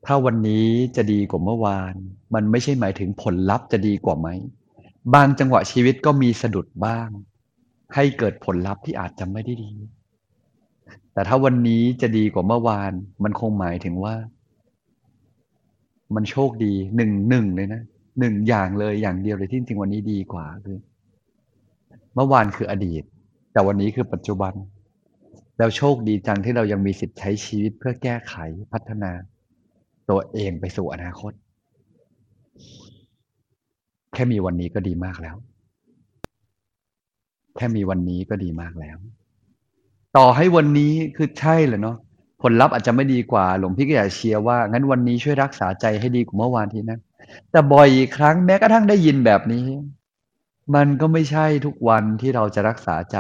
[0.06, 1.94] ถ้าวันนี้จะดีกว่าเมื่อวาน
[2.34, 4.28] มันไม่ใช่หมายถึงผลลัพธ์จะดีกว่าไหม
[5.14, 7.10] บางจังหวะชีวิตก็มีสะดุดบ้าง
[7.96, 9.72] ให้เกิดผลลัพธ์ที่อาจจะไม่ได้ดี
[11.14, 12.92] แต่ถ้าวันนี้จะดีกว่าเมื่อวาน
[13.24, 14.16] มันคงหมายถึงว่า
[16.16, 17.82] มันโชคดีหนึ่งหนึ่งเลยนะ
[18.20, 20.78] หนึ่งอย่างเลยอย่างเดียวเลยที่จริงวันนี้ดีกว่าคือ
[22.16, 23.04] เมื่อวานคืออดีต
[23.54, 24.54] แต่วันนี้คือปัจจุบัน
[25.58, 28.36] แล้วโชคดีจังที่เรายังมีสิทธิ์ใช้ชีวิตเพื่อแก้ไข
[28.74, 29.12] พัฒนา
[30.10, 31.32] ตัวเองไปสู่อนาคต
[34.14, 35.36] แค่มีวันนี้ก็ดีมากแล้ว
[37.62, 38.98] ค่มีวันนี้ก็ดีมากแล้ว
[40.18, 41.98] ต่อให้วันนี้คือใช่เลยเนาะ
[42.42, 47.00] ผลลัพธ์อาจจะไม่ดีกว่า หลวงพี่ก็อยากเชียร์ว่า งั้นวันนี้ช่วยรักษาใจให้ดีกว่าเมื่อวานทีนะ
[47.52, 49.66] แต่บ่อยครั้งแม้กระทั่งได้ยินแบบนี้
[50.76, 53.18] มันก็ไม่ใช่ทุกวันที่เราจะรักษาใจ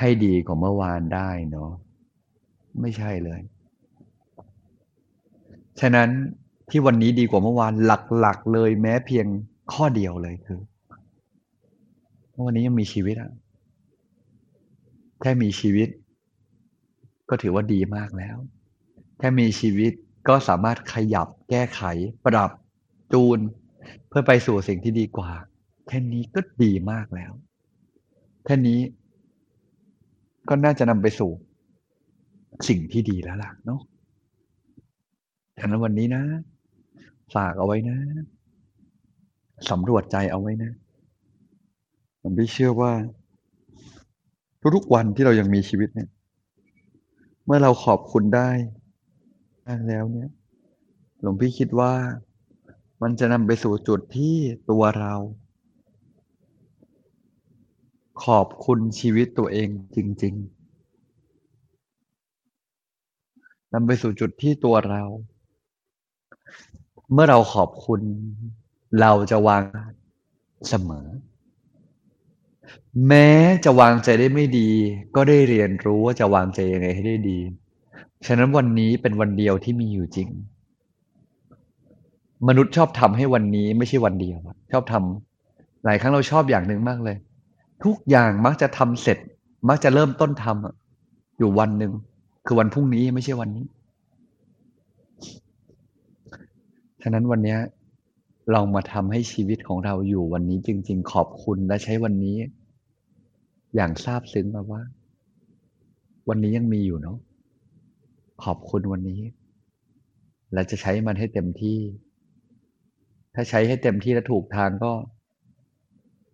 [0.00, 1.70] ให้ดีกว่าเมื่อวานได้เนาะ
[2.80, 3.40] ไม่ใช่เลย
[5.80, 6.08] ฉะนั้น
[6.70, 9.26] ที่วันนี้ดีกว่าเมื่อวานหลักๆเลยแม้เพียง
[9.72, 10.60] ข้อเดียวเลยคือ
[12.46, 13.30] วันนี้ยังมีชีวิตอะ
[15.20, 15.88] แค่มีชีวิต
[17.28, 18.36] ก็ถือว่าดีมากแล้ว
[19.18, 19.92] แค่มีชีวิต
[20.28, 21.82] ก็สามารถขยับแก้ไข
[22.24, 22.50] ปรับ
[23.12, 23.38] จูน
[24.08, 25.30] เพื่อไปสู่สิ่งที่ดีกว่า
[25.88, 27.32] แค่นี้ก็ดีมากแล้ว
[28.44, 28.80] แค่นี้
[30.48, 31.30] ก็น่าจะนำไปสู่
[32.68, 33.80] สิ่งที่ดีแล้วล่ะเนาะ
[35.58, 36.22] ฉะนั้นวันนี้นะ
[37.34, 37.98] ฝากเอาไว้นะ
[39.70, 40.72] สำรวจใจเอาไว้นะ
[42.24, 42.92] ผมพี่เชื่อว่า
[44.76, 46.08] ทุกๆวันที่เรายังมีชีวิตเนี่ย
[47.44, 48.50] เมื่อเราขอบคุณได้
[49.88, 50.30] แล้วเนี่ย
[51.20, 51.92] หลวงพี่คิดว่า
[53.02, 54.36] มันจะนำไปสู่จุดที่
[54.70, 55.14] ตัวเรา
[58.24, 60.52] ขอบคุณชีวิตตัวเองจริง ๆ
[63.72, 65.02] นำไปสู่จุดที่ตัวเรา
[67.12, 68.00] เมื่อเราขอบคุณ
[69.00, 69.62] เราจะวาง
[70.68, 71.06] เสมอ
[73.08, 73.28] แม้
[73.64, 74.68] จะวางใจได้ไม่ดี
[75.16, 77.38] ก็ได้เรียนรู้ว่าจะวางใจยังไงให้ได้ดี
[78.26, 80.28] ฉะนั้นวันนี้เป็นวันเดียวที่มีอยู่จริง
[82.48, 84.38] มนุษย์ชอบทำให้วันนี้ไม่ใช่วันเดียว
[84.72, 87.16] ชอบทำหลายครั้งเราชอบอย่างหนึ่งมากเลย
[87.84, 89.18] ทุกอย่างมักจะทำเสร็จ
[89.68, 91.92] มักจะเริ่มต้นทำอยู่วันหนึ่ง
[92.46, 93.64] คือวันพรุ่งนี้ไม่ใช่วันนี้
[97.02, 97.56] ฉะนั้นวันนี้
[98.54, 102.36] ลองมาทำให้ชีวิตของเราอยู่วันนี้จริง ๆ ขอบคุณและใช้วันนี้
[103.74, 104.82] อย่างซาบซึ้งมาว่า
[106.28, 107.18] วันนี้ยังมีอยู่เนาะ
[108.44, 109.22] ขอบคุณวันนี้
[110.52, 111.78] และจะใช้มันให้เต็มที่
[113.34, 114.92] ถ้าใช้ให้เต็มที่และถูกทางก็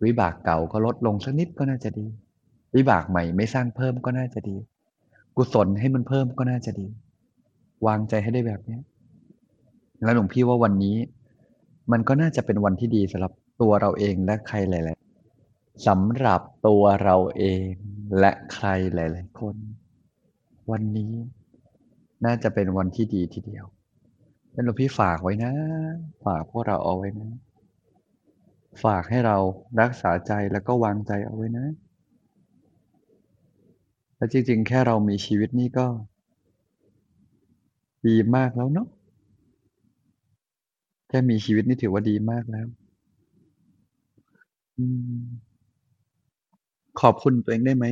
[0.05, 2.07] วิบากเก่าก็ลดลงสักนิดก็น่าจะดี
[2.75, 4.57] วิบากใหม่ไม่สร้างเพิ่มก็น่าจะดี
[5.35, 6.87] กุศลให้มันเพิ่มก็น่าจะดี
[7.87, 8.77] วางใจให้ได้แบบนี้
[10.03, 10.95] แล้วหลวงพี่ว่าวันนี้
[11.91, 15.08] มันก็น่าจะเป็นวันที่ดีสำหรับตัวเราเองและใครหลายๆ
[15.87, 17.69] สำหรับตัวเราเอง
[18.19, 19.55] และใครหลาย ๆ คน
[20.71, 21.13] วันนี้
[22.25, 23.65] น่าจะเป็นวันที่ดีทีเดียว
[24.53, 25.51] นั่นหลวงพี่ฝากไว้นะ
[26.25, 27.31] ฝากพวกเราเอาไว้นะ
[28.83, 29.37] ฝากให้เรา
[29.81, 31.65] รักษาใจแล้วก็วางใจเอาไว้นะ
[34.15, 35.87] และจริง ๆ แค่เรามีชีวิตนี่ก็
[38.07, 38.87] ดีมากแล้วเนาะ
[41.09, 42.67] แค่มีชีวิตนี่ถือว่าดีมากแล้ว
[47.01, 47.85] ขอบคุณตัวเองได้ไหม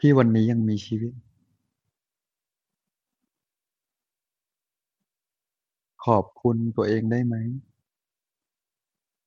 [0.00, 1.12] ที่วันนี้ยังมีชีวิต
[6.04, 7.36] ขอบคุณตัวเองได้ไหม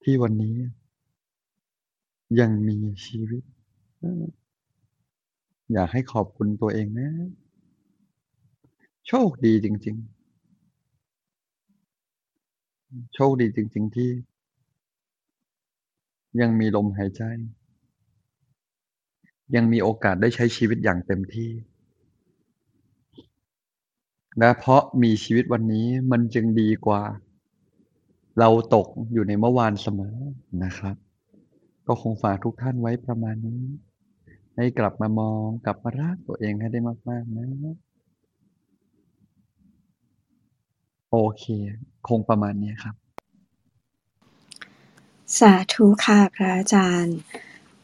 [0.04, 0.56] ที่วันนี้
[2.40, 3.44] ยังมีชีวิต
[5.72, 7.10] อยากให้ขอบคุณตัวเองนะ
[9.08, 9.96] โชคดีจริง
[11.82, 14.10] ๆ โชคดีจริง ๆ ที่
[16.40, 17.24] ยังมีลมหายใจ
[19.56, 21.52] ยังมีโอกาสได้ใช้ชีวิตอย่างเต็มที่
[24.40, 27.02] และเพราะมีชีวิตวันนี้มันจึงดีกว่า
[28.40, 30.16] เราตกอยู่ในเมื่อวานเสมอ
[30.64, 30.96] นะครับ
[31.88, 33.64] ก็คงฝากทุกท่านไว้ประมาณนี้
[34.56, 37.48] ให้กลับมามองกลับมารักตัวเองให้ได้มากๆนะ
[41.12, 41.46] โอเค
[42.08, 43.01] คงประมาณนี้ครับ
[45.40, 47.18] สาธุค่ะพระอาจารย์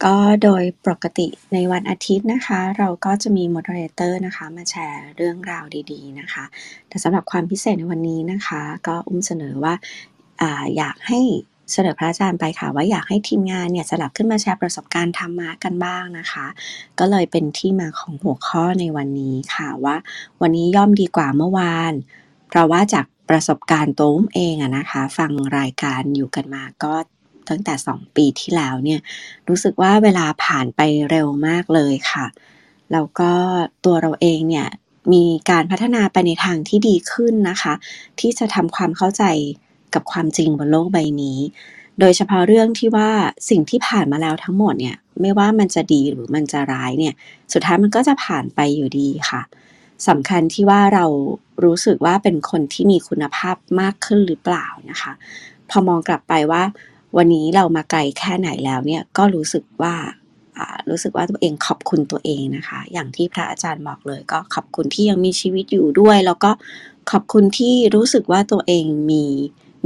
[0.06, 6.44] ก็โดยปกติในวันอาทิตย์นะคะ เราก็จะมี moderator นะคะ มาแชร์เรื่องราวดีๆนะคะ
[6.88, 9.74] แต่สำหรับความพิเศษในวันนี้นะคะ ก็อุ้มเสนอว่า
[10.42, 11.20] อาอยากให้
[11.74, 16.46] เสนอพระอาจารย์ไปค่ะ ว่าอยากให้ทีมงานเนี่ยสลับขึ้นมาแชร์ประสบการณ์ธรรมะกันบ้างนะคะ
[17.00, 19.96] ก็เลยเป็นที่มาของหัวข้อในวันนี้ค่ะว่า
[20.42, 21.94] วันนี้ย่อมดีกว่าเมื่อวาน
[22.50, 26.94] เพราะว่าจากประสบการณ์ตัวอุ้มเองอะนะคะ ฟังรายการอยู่กันมาก็
[27.50, 29.00] ตั้งแต่ 2 ปีที่แล้วเนี่ย
[29.48, 32.26] รู้สึกว่าเวลาผ่านไปเร็วมากเลยค่ะ
[32.92, 33.32] แล้วก็
[33.86, 34.68] ตัวเราเองเนี่ย
[35.14, 37.74] มีการพัฒนาไปในทางที่ดีขึ้นนะคะ
[38.20, 39.24] ที่จะทำความเข้าใจ
[39.94, 41.40] กับความจริงบนโลกใบนี้
[42.00, 43.10] โดยเฉพาะเรื่องที่ว่า
[43.50, 47.14] สิ่งที่ผ่านมาแล้วทั้งหมดเนี่ยไม่ว่ามันจะดีหรือมันจะร้ายเนี่ย
[47.54, 49.42] สุดท้ายมันก็จะผ่านไปอยู่ดีค่ะ
[50.08, 51.06] สำคัญที่ว่าเรา
[51.64, 55.12] รู้สึกว่าเป็นคนที่มีคุณภาพมากขึ้นหรือเปล่านะคะ
[55.70, 56.64] พอมองกลับไปว่า
[57.18, 59.96] วันนี้เรามาไกลแค่ไหนแล้วเนี่ยก็รู้สึกว่า
[60.90, 66.52] รู้สึกว่าตัวเองขอบคุณตัวเองนะคะ อย่างที่พระอาจารย์บอกเลยก็ขอบคุณที่ยังมีชีวิตอยู่ด้วย แล้วก็
[67.12, 69.26] ขอบคุณที่รู้สึกว่าตัวเองมี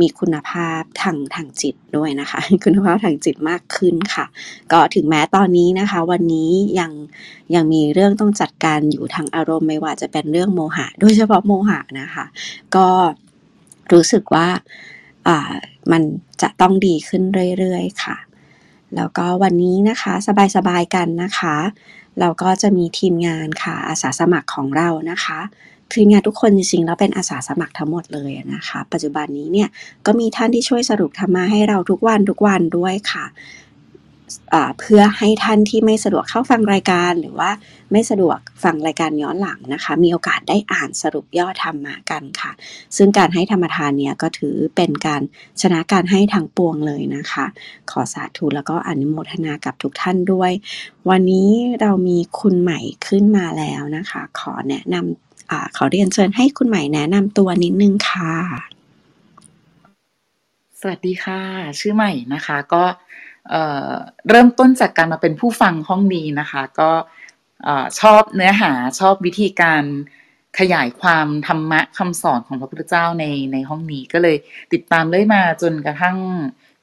[0.02, 4.26] มีคุณภาพทางทางจิตด้วยนะคะ คุณภาพทางจิตมากขึ้นค่ะ
[4.72, 6.92] ก็ถึงแม้ตอนนี้นะคะ วันนี้ยัง
[7.56, 12.26] ยังมีเรื่องต้องจัดการอยู่ทางอารมณ์ไม่ว่าจะเป็นเรื่องโมหะ โดยเฉพาะโมหะนะคะ
[12.76, 12.88] ก็
[13.94, 14.48] รู้สึกว่า
[15.92, 16.02] มัน
[16.42, 17.24] จะต้องดีขึ้น
[17.60, 18.18] เรื่อยๆ ค่ะ
[18.96, 20.14] แล้วก็วันนี้นะคะ
[20.56, 21.56] สบายๆกันนะคะ
[22.20, 25.40] เราก็จะมีทีมงานค่ะอาสาสมัครของเรานะคะ
[25.94, 29.70] ทีมงานทุกคนจริงๆแล้วเป็นอาสาสมัครทั้งหมดเลยนะคะ ปัจจุบันนี้เนี่ย
[30.06, 33.26] ก็มีท่านที่ช่วยสรุปธรรมะให้เราทุกวันทุกวันด้วยค่ะ
[34.80, 37.52] เพื่อให้ท่านที่ไม่สะดวกเข้าฟังรายการ หรือว่า
[37.92, 42.52] ไม่สะดวกฟังรายการย้อนหลังนะคะ มีโอกาสได้อ่านสรุปย่อธรรมะกันค่ะ
[42.98, 45.22] ซึ่งการให้ธรรมทานเนี่ยก็ถือเป็นการ
[45.62, 47.46] ชนะการให้ทางปวงเลยนะคะ
[47.92, 50.52] ขอสาธุแล้วก็อนุโมทนากับทุกท่านด้วย
[51.10, 51.50] วันนี้
[51.82, 58.36] เรามีคุณใหม่ขึ้นมาแล้วนะคะ ขอแนะนำอขอเรียนเชิญให้คุณใหม่แนะนำตัวนิดนึงค่ะ
[60.80, 61.42] สวัสดีค่ะ
[61.80, 62.84] ชื่อใหม่นะคะก็
[64.30, 66.92] เริ่มต้นจากการมาเป็นผู้ฟังห้องนี้นะคะ ก็
[68.00, 69.84] ชอบเนื้อหาชอบวิธีการ
[70.60, 74.38] ขยายความธรรมะคำสอนของพระพุทธเจ้าในในห้องนี้ก็เลย
[74.74, 76.18] ติดตามเลยมาจนกระทั่ง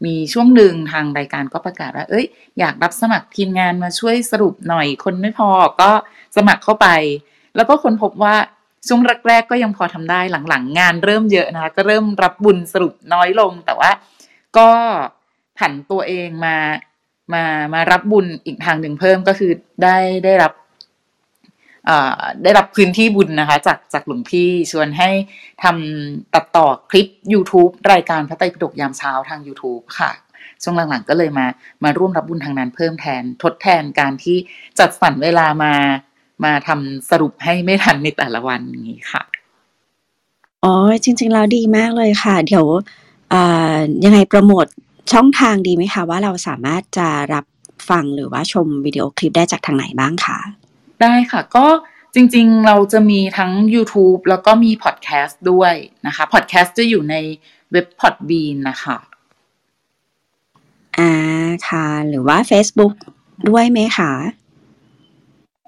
[0.04, 2.26] มีช่วงหนึ่งทางรายการก็ประกาศว่า เอ้ย
[2.58, 5.48] อยากรับสมัครทีมงานมาช่วยสรุปหน่อยคนไม่พอ
[5.80, 5.90] ก็
[6.36, 6.88] สมัครเข้าไป
[7.56, 8.36] แล้วก็คนพบว่า
[8.88, 13.90] ช่วงแรกๆก็ยังพอทำได้หลังๆ งานเริ่มเยอะนะคะก็เริ่มรับบุญสรุปน้อยลงแต่ว่า
[14.58, 14.68] ก็
[15.58, 16.56] ผันตัวเองมา
[17.34, 17.44] มา
[17.74, 20.52] มารับบุญอีกทางหนึ่งเพิ่มก็คือได้ได้รับ
[22.42, 25.10] ได้รับพื้นที่บุญนะคะ จากจากหลวงพี่ชวนให้
[25.62, 30.10] ทำตัดต่อคลิป YouTube รายการพระไตรปิฎกยามเช้าทาง YouTube ค่ะ
[30.62, 31.46] ช่วงหลังๆก็เลยมา
[31.84, 34.36] มาร่วมรับบุญทางนั้นเพิ่มแทนทดแทนการที่
[34.78, 35.74] จัดสรรเวลามา
[36.44, 39.22] มาทำสรุปให้ไม่ทันในแต่ละวันอย่างนี้ค่ะ
[40.64, 42.66] อ๋อจริงๆแล้วดีมากเลยค่ะ เดี๋ยว
[44.04, 44.66] ยังไงโปรโมท
[45.12, 47.44] ช่องทางดีไหมคะ ว่าเราสามารถจะรับ
[47.90, 50.38] ฟังหรือว่าชมวิดีโอคลิปได้จากทางไหนบ้างคะ
[51.02, 51.66] ได้ค่ะก็
[52.14, 55.74] จริงๆ เราจะมีทั้ง YouTube แล้วก็มีพอดแคสต์ด้วย
[56.06, 57.14] นะคะพอดแคสต์จะอยู่ใน
[57.72, 58.98] เว็บพอดบีนนะคะ
[60.98, 61.12] อ่า
[61.68, 62.92] ค่ะ หรือว่า Facebook
[63.48, 64.12] ด้วยไหมคะ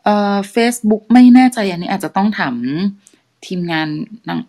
[0.04, 2.54] เอ่อ Facebook ไม่แน่ใจอันนี้อาจจะต้องถาม
[3.46, 3.88] ทีมงาน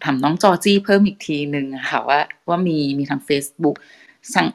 [0.04, 3.76] ถามน้องจอจี้เพิ่มอีกทีหนึ่งค่ะว่าว่ามีมีทาง Facebook
[4.34, 4.48] สั่ง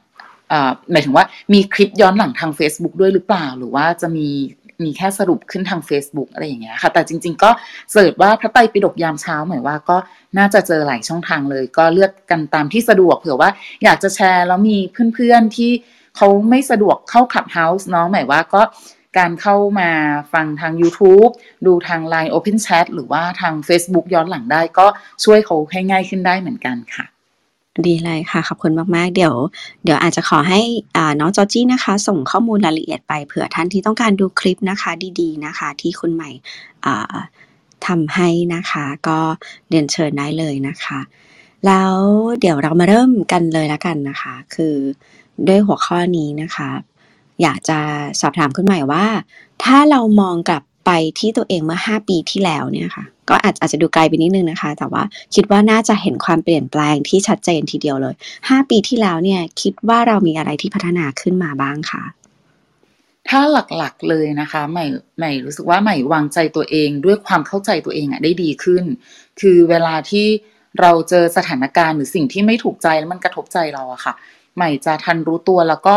[0.92, 4.28] หมายถึงว่ามีคลิปย้อนหลังทาง Facebook ด้วยหรือเปล่า หรือว่าจะมี
[4.84, 7.50] มีแค่สรุปขึ้นทาง Facebook อะไรอย่างเงี้ยค่ะ แต่จริง ๆ ก็
[7.92, 9.96] เสิร์ชว่าพระไตรปิฎกยามเช้าหมายว่าก็
[10.38, 13.50] น่าจะเจอหลายช่องทางเลย ก็เลือกกันตามที่สะดวกเผื่อว่า
[13.84, 14.78] อยากจะแชร์แล้วมี
[15.14, 15.70] เพื่อนๆที่
[16.16, 18.62] เขาไม่สะดวกเข้าขับเฮาส์เนาะหมายว่าก็
[19.18, 19.90] การเข้ามา
[20.32, 21.30] ฟังทาง YouTube
[21.66, 24.86] ดูทาง Line Open Chat หรือว่าทาง Facebook ย้อนหลังได้ก็
[25.24, 27.06] ช่วยเขาให้ง่ายขึ้นได้เหมือนกันค่ะ
[27.86, 29.34] ดีเลยค่ะ ขอบคุณมากๆ เดี๋ยว
[29.84, 30.60] เดี๋ยวอาจจะขอให้
[31.20, 36.30] น้องจอจี้นะคะ ส่งข้อมูลรายละเอียดไปเผื่อท่านที่ต้องการดูคลิปนะคะดีๆนะคะ ที่คุณใหม่
[37.86, 39.18] ทำให้นะคะ ก็
[39.68, 41.00] เรียนเชิญได้เลยนะคะ
[41.66, 41.94] แล้ว
[42.40, 44.74] เดี๋ยวเรามาเริ่มกันเลยล้วกันนะคะ คือ
[45.48, 46.70] ด้วยหัวข้อนี้นะคะ
[47.42, 47.78] อยากจะ
[48.20, 49.06] สอบถามคุณใหม่ว่า
[49.64, 55.02] ถ้าเรามองกลับ ไปที่ตัวเองเมื่อ 5 ปีที่แล้วเนี่ยค่ะ ก็อาจอาจจะดูไกลไปนิดนึงนะคะ แต่ว่า
[55.34, 62.04] คิดว่าน่าจะเห็นความเปลี่ยนแปลงที่ชัดเจนทีเดียวเลย 5 ปีที่แล้วเนี่ยคิดว่าเรามีอะไรที่พัฒนาขึ้นมาบ้างคะ
[63.28, 64.86] ถ้าหลักๆเลยนะคะใหม่
[65.18, 68.84] ใหม่รู้สึกว่าใหม่วางใจตัวเองด้วยความเข้าใจตัวเองอะได้ดีขึ้น
[69.40, 70.26] คือเวลาที่
[70.80, 74.14] เราเจอสถานการณ์หรือสิ่งที่ไม่ถูกใจแล้วมันกระทบใจเราอะค่ะ
[74.56, 75.96] ใหม่จะทันรู้ตัวแล้วก็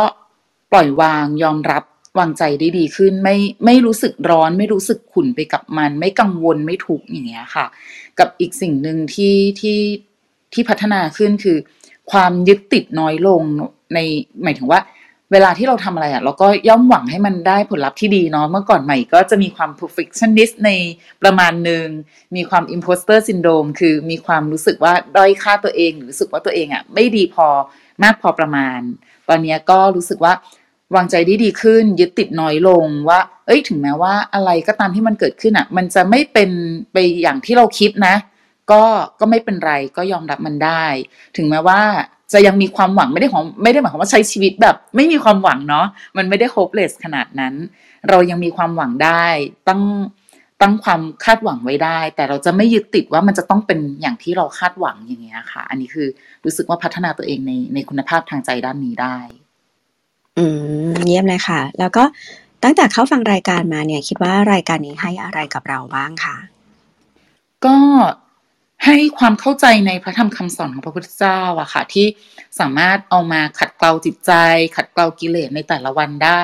[0.71, 1.84] ปล่อยวางยอมรับ
[2.19, 7.65] วางใจได้ดีขึ้น ไม่ไม่รู้สึกร้อน ไม่รู้สึกขุ่นไปกับมัน ไม่กังวลไม่ทุกข์อย่างเงี้ยค่ะ
[8.19, 9.79] กับอีกสิ่งหนึ่งที่ที่
[10.53, 11.58] ที่พัฒนาขึ้นคือ
[12.12, 13.41] ความยึดติดน้อยลง
[13.93, 13.99] ใน
[14.43, 14.82] หมายถึงว่า
[15.34, 20.71] เวลาที่เราทำอะไรอะเราก็ย่อมหวังให้มันได้ผลลัพธ์ที่ดีเนาะเมื่อก่อนใหม่ก็จะมีความ perfectionist ใน
[21.21, 21.86] ประมาณหนึ่ง
[22.36, 27.47] มีความ imposter syndrome คือมีความรู้สึกว่าด้อยค่าตัวเองหรือรู้สึกว่าตัวเองอะไม่ดีพอ
[28.03, 28.79] มากพอประมาณ
[29.29, 30.34] ตอนนี้ก็รู้สึกว่า
[30.95, 36.49] วางใจได้ดีขึ้น ยึดติดน้อยลงว่า เอ้ย ถึงแม้ว่าอะไรก็ตามที่มันเกิดขึ้นอะ มันจะไม่เป็น
[36.93, 38.15] ไปอย่างที่เราคิดนะ
[38.71, 38.84] ก็
[39.19, 40.86] ก็ไม่เป็นไรก็ยอมรับมันได้
[41.38, 41.82] ถึงแม้ว่า
[42.34, 45.86] จะยังมีความหวังไม่ได้ของไม่ได้หมายความว่าใช้ชีวิตแบบ ไม่มีความหวังเนาะ
[46.17, 47.54] มันไม่ได้ hopeless ขนาดนั้น
[48.10, 49.25] เรายังมีความหวังได้
[49.67, 49.82] ตั้ง
[50.62, 56.08] ตั้งความคาดหวังไว้ได้ แต่เราจะไม่ยึดติดว่ามันจะต้องเป็นอย่างที่เราคาดหวังอย่างเงี้ยค่ะ อันนี้คือ
[56.45, 59.17] รู้สึกว่าพัฒนาตัวเองในในคุณภาพทางใจด้านนี้ได้
[60.39, 60.45] อื
[60.89, 62.04] มเยี่ยมเลยค่ะ แล้วก็
[62.63, 66.38] ตั้งแต่เข้าฟังรายการมาเนี่ย คิดว่ารายการนี้ให้อะไรกับเราบ้างคะ
[67.65, 67.78] ก็
[68.86, 72.08] ให้ความเข้าใจในพระธรรมคำสอนของพระพุทธเจ้าอะค่ะ ที่
[72.60, 74.32] สามารถเอามาขัดเกลาจิตใจ
[74.75, 76.43] ขัดเกลากิเลสในแต่ละวันได้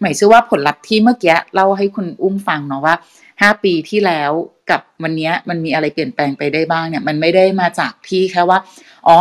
[0.00, 2.94] หมายเชื่อว่าผลลัพธ์ที่เมื่อกี้เล่าให้คุณอุ้มฟังเนาะว่า
[3.40, 4.30] ห้าปีที่แล้ว
[4.70, 8.58] กับวันนี้มันมีอะไรเปลี่ยนแปลงไปได้บ้างเนี่ย มันไม่ได้มาจากที่แค่ว่า
[9.08, 9.18] อ๋อ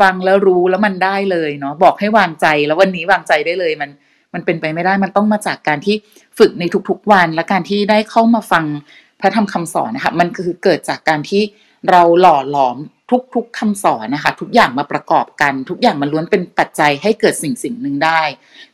[0.00, 3.90] ฟังแล้วรู้แล้วมันได้เลยเนาะบอกให้วางใจแล้ววันนี้วางใจได้เลยมัน
[4.34, 5.96] มันเป็นไปไม่ได้มันต้องมาจากการที่
[6.38, 8.64] ฝึกในทุกๆวัน และการที่ได้เข้ามาฟัง
[9.20, 11.42] พระธรรมคำสอนนะคะมันคือเกิดจากการที่
[11.90, 12.76] เราหล่อหลอม
[13.34, 18.22] ทุกๆคำสอนนะคะทุกอย่างมาประกอบกัน ทุกอย่างมันล้วนเป็นปัจจัยให้เกิดสิ่งสิ่งหนึ่งได้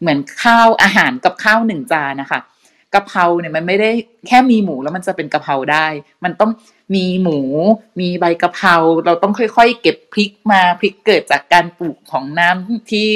[0.01, 2.41] เหมือนข้าวอาหารกับข้าวหนึ่งจานนะคะ
[2.97, 3.91] กะเพราเนี่ยมันไม่ได้
[4.27, 5.87] แค่มีหมูแล้วมันจะเป็นกะเพราได้
[6.25, 6.51] มันต้อง
[6.95, 7.39] มีหมู
[8.01, 13.09] มีใบกะเพราเราต้องค่อยๆ เก็บพริกมาพริกเกิดจากการปลูกของน้ำที่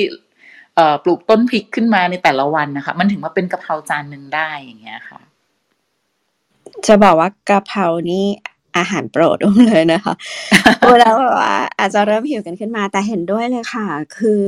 [1.05, 5.21] ปลูกต้นพริกขึ้นมาในแต่ละวันนะคะ มันถึงมาเป็นกะเพราจานหนึ่งได้อย่างเงี้ยค่ะ
[6.87, 8.25] จะบอกว่ากะเพรานี่
[8.77, 10.14] อาหารโปรดอุ้มเลยนะคะ
[10.83, 14.43] พูดแล้วแบบว่าอาจจะเริ่มหิวกันขึ้นมาแต่เห็นด้วยเลยค่ะ คือ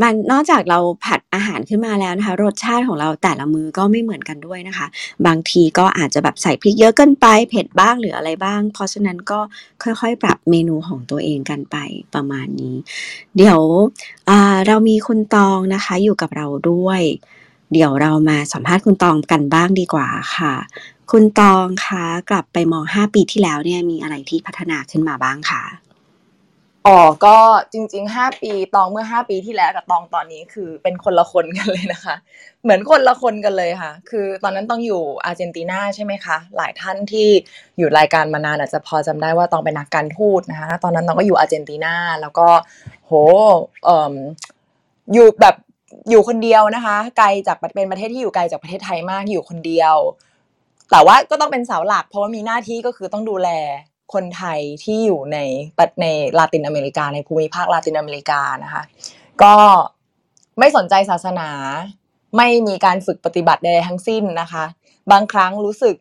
[0.00, 4.86] มันนอกจากเราผัดอาหารขึ้นมาแล้วนะคะ รสชาติของเราแต่ละมือก็ไม่เหมือนกันด้วยนะคะ
[5.26, 9.40] บางทีก็อาจจะแบบใส่พริกเยอะเกินไป เผ็ดบ้างหรืออะไรบ้าง เพราะฉะนั้นก็
[9.82, 11.76] ค่อยๆ ปรับเมนูของตัวเองกันไป
[12.14, 12.76] ประมาณนี้
[13.36, 13.60] เดี๋ยว
[14.66, 17.00] เรามีคุณตองนะคะอยู่กับเราด้วย
[17.72, 20.54] เดี๋ยวเรามาสัมภาษณ์คุณตองกันบ้างดีกว่าค่ะ
[21.10, 25.62] คุณตองคะกลับไปมองห้าปีที่แล้วเนี่ยมีอะไรที่พัฒนาขึ้นมาบ้างคะ
[26.86, 27.36] อ๋อ ก็
[27.72, 32.14] จริงๆห้าปีตองเมื่อห้าปีที่แล้วกับตองตอนนี้คือเป็นคนละคนกันเลยนะคะ
[32.62, 37.28] เหมือนคนละคนกันเลยค่ะ คือตอนนั้นต้องอยู่อาร์เจนตินาใช่ไหมคะ หลายท่านที่
[37.78, 42.48] อยู่รายการมานานอาจจะพอจำได้ว่าตองเป็นนักการทูตนะคะ ตอนนั้นตองก็อยู่อาร์เจนตินาแล้วก็
[43.06, 43.12] โห
[43.84, 44.14] เอ่อ
[45.12, 45.56] อยู่แบบ
[46.10, 49.96] อยู่คนเดียวนะคะ ไกลจากเป็นประเทศที่อยู่ไกลจากประเทศไทยมากอยู่คนเดียว
[50.90, 53.50] แต่ว่าก็ต้องเป็นเสาหลัก เพราะว่ามีหน้าที่ก็คือต้องดูแล
[54.14, 55.38] คนไทยที่อยู่ใน
[56.02, 56.06] ใน
[56.38, 58.82] ลาตินอเมริกา ในภูมิภาคลาตินอเมริกานะคะ
[59.42, 59.54] ก็
[60.58, 61.48] ไม่สนใจศาสนา
[62.36, 64.64] ไม่มีการฝึกปฏิบัติใดทั้งสิ้นนะคะ
[65.12, 65.96] บางครั้งรู้สึก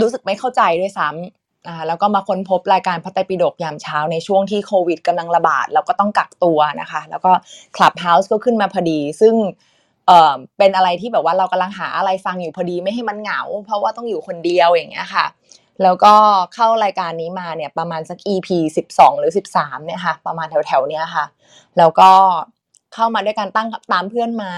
[0.00, 7.32] รู้สึกไม่เข้าใจด้วยซ้ำนะคะแล้วก็มาค้นพบรายการพระไตรปิฎกยามเช้าในช่วงที่โควิดกำลังระบาดแล้วก็ต้องกักตัวนะคะ แล้วก็
[7.76, 9.34] คลับเฮาส์ก็ขึ้นมาพอดี ซึ่ง
[10.06, 15.26] เอ่อเป็นอะไรที่แบบว่าเรากำลังหาอะไรฟังอยู่พอดีไม่ให้มันเหงา เพราะว่าต้องอยู่คนเดียวอย่างเงี้ยค่ะ
[15.82, 16.14] แล้วก็
[16.54, 21.24] เข้ารายการนี้มาเนี่ยประมาณสัก EP สิบสองหรือสิบสามเนี่ยค่ะประมาณแถวๆเนี้ยค่ะ
[21.78, 22.10] แล้วก็
[22.94, 24.52] เข้ามาด้วยการตั้งตามเพื่อนมา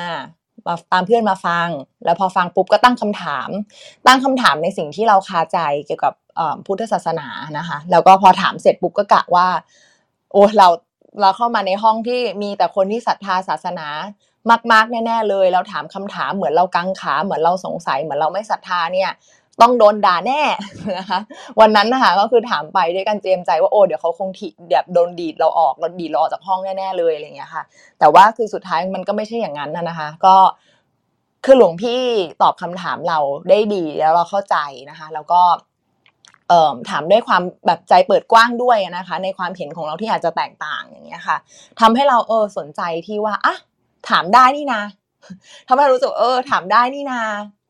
[0.67, 1.69] มาตามเพื่อนมาฟัง
[2.05, 3.49] แล้วพอฟังปุ๊บก็ตั้งคำถาม
[4.07, 6.15] ตั้งคำถามในสิ่งที่เราคาใจเกี่ยวกับ
[6.67, 9.49] พุทธศาสนานะคะ แล้วก็พอถามเสร็จปุ๊บก็กะว่า
[10.33, 10.69] โอ้เรา
[11.21, 13.89] เราเข้ามาในห้องที่มีแต่คนที่ศรัทธาศาสนา
[14.73, 19.11] มากๆแน่ๆเลย เราถามคำถามเหมือนเรากังขาเหมือนเราสงสัยเหมือนเราไม่ศรัทธาเนี่ย
[19.61, 20.43] ต้องโดนด่าแน่
[20.99, 21.21] นะคะ
[21.61, 27.63] วันนั้นนะคะก็คือถามไปด้วยกันเตรียมใจว่าโอ้เดี๋ยวเขาคงถีแบบโดนดีดเราออกเราดีดเราออกจากห้องแน่ๆเลยอะไรเงี้ยค่ะ
[27.99, 30.37] แต่ว่าคือสุดท้ายมันก็ไม่ใช่อย่างนั้นนะคะ ก็
[31.45, 32.01] คือหลวงพี่
[32.43, 33.19] ตอบคำถามเรา
[33.51, 34.57] ได้ดีแล้วเราเข้าใจ
[34.91, 35.41] นะคะ แล้วก็
[36.49, 41.37] เถามด้วยความแบบใจเปิดกว้างด้วยนะคะ ในความเห็นของเราที่อาจจะแตกต่างอย่างเงี้ยค่ะ
[41.81, 43.57] ทำให้เราเออสนใจที่ว่าอะ
[44.11, 44.83] ถามได้นี่นะ
[45.69, 47.21] ทำให้รู้สึกเออ ถามได้นี่นา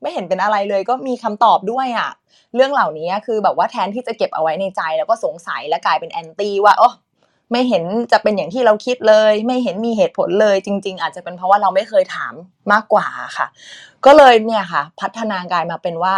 [0.01, 2.11] ไม่เห็นเป็นอะไรเลยก็มีคำตอบด้วยอะ
[2.55, 6.89] เรื่องเหล่านี้คือแบบว่าแทนที่จะเก็บเอาไว้ในใจ แล้วก็สงสัยและกลายเป็นแอนตี้ว่าโอ้
[7.53, 12.35] ไม่เห็นจะเป็นอย่างที่เราคิดเลย ไม่เห็นมีเหตุผลเลย จริง ๆ อาจจะเป็นเพราะว่าเราไม่เคยถาม
[12.73, 13.47] มากกว่าค่ะ
[14.05, 16.15] ก็เลยเนี่ยค่ะ พัฒนากายมาเป็นว่า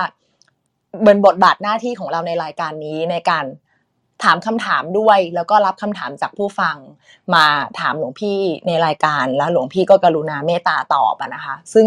[1.02, 3.44] เบนบทบาทหน้าที่ของเราในรายการนี้ในการ
[4.24, 6.76] ถามคำถามด้วย แล้วก็รับคำถามจากผู้ฟัง
[7.34, 7.44] มา
[7.80, 11.86] ถามหลวงพี่ในรายการ แล้วหลวงพี่ก็กรุณาเมตตาตอบนะคะ ซึ่ง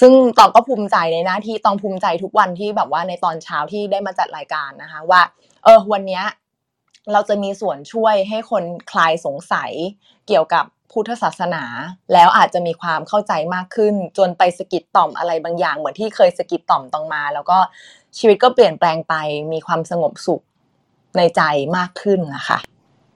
[0.00, 5.20] ซึ่งตองก็ภูมิใจในหน้าที่ตองภูมิใจทุกวันที่แบบว่าในตอนเช้าที่ได้มาจัดรายการนะคะ ว่า
[5.64, 6.22] เออวันนี้
[7.12, 9.70] เราจะมีส่วนช่วยให้คนคลายสงสัย
[10.26, 11.64] เกี่ยวกับพุทธศาสนา
[12.12, 17.58] แล้วอาจจะมีความเข้าใจมากขึ้น จนไปสกิดต่อมอะไรบางอย่าง เหมือนที่เคยสกิดต่อมตองมา แล้วก็
[18.18, 19.14] ชีวิตก็เปลี่ยนแปลงไป
[19.52, 20.42] มีความสงบสุข
[21.16, 21.42] ในใจ
[21.76, 22.58] มากขึ้นนะคะ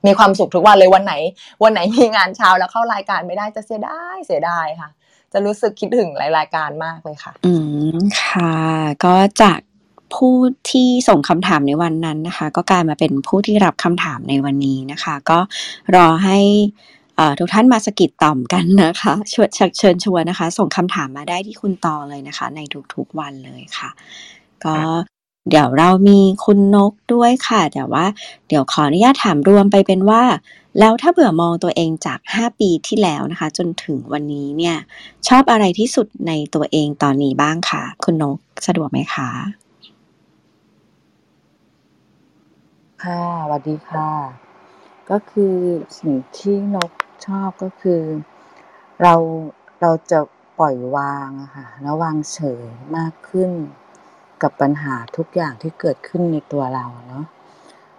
[0.06, 1.14] มีความสุขทุกวันเลยวันไหน
[1.62, 4.90] วันไหนมีงานเช้าแล้วเข้ารายการไม่ได้จะเสียดายเสียดายค่ะ
[5.32, 7.52] จะรู้สึกคิดถึงรายการมากเลยค่ะ อื
[7.96, 8.54] มค่ะ
[9.04, 9.58] ก็จาก
[10.14, 10.34] ผู้
[10.70, 15.38] ที่ส่งคำถามในวันนั้นนะคะ ก็กลายมาเป็นผู้ที่รับคำถามในวันนี้นะคะ ก็
[15.94, 16.38] รอให้
[17.38, 19.48] ทุกท่านมาสกิดต่อมกันนะคะชวน
[19.78, 22.60] เชิญชวนนะคะ ส่งคำถามมาได้ที่คุณตองเลยนะคะ ใน
[22.94, 23.90] ทุกๆวันเลยค่ะ
[24.64, 24.74] ก็
[25.48, 28.06] เดี๋ยวเรามีคุณนกด้วยค่ะ แต่ว่า
[28.48, 30.22] เดี๋ยวขออนุญาตถามรวมไปเป็นว่า
[30.78, 34.76] แล้วถ้าเบื่อมองตัวเองจาก 5 ปีที่แล้วนะคะ จนถึงวันนี้เนี่ย
[35.28, 39.28] ชอบอะไรที่สุดในตัวเองตอนนี้บ้างคะคุณนกสะดวกไหมคะ
[43.02, 44.10] ค่ะสวัสดีค่ะ
[45.10, 45.56] ก็คือ
[45.98, 46.90] สิ่งที่นก
[47.26, 48.02] ชอบก็คือ
[49.02, 49.14] เรา
[49.80, 50.20] เราจะ
[50.58, 52.64] ปล่อยวางอะค่ะแล้ววางเฉย
[52.96, 53.50] มากขึ้น
[54.42, 57.24] กับปัญหาทุกอย่างที่เกิดขึ้นในตัวเราเนาะ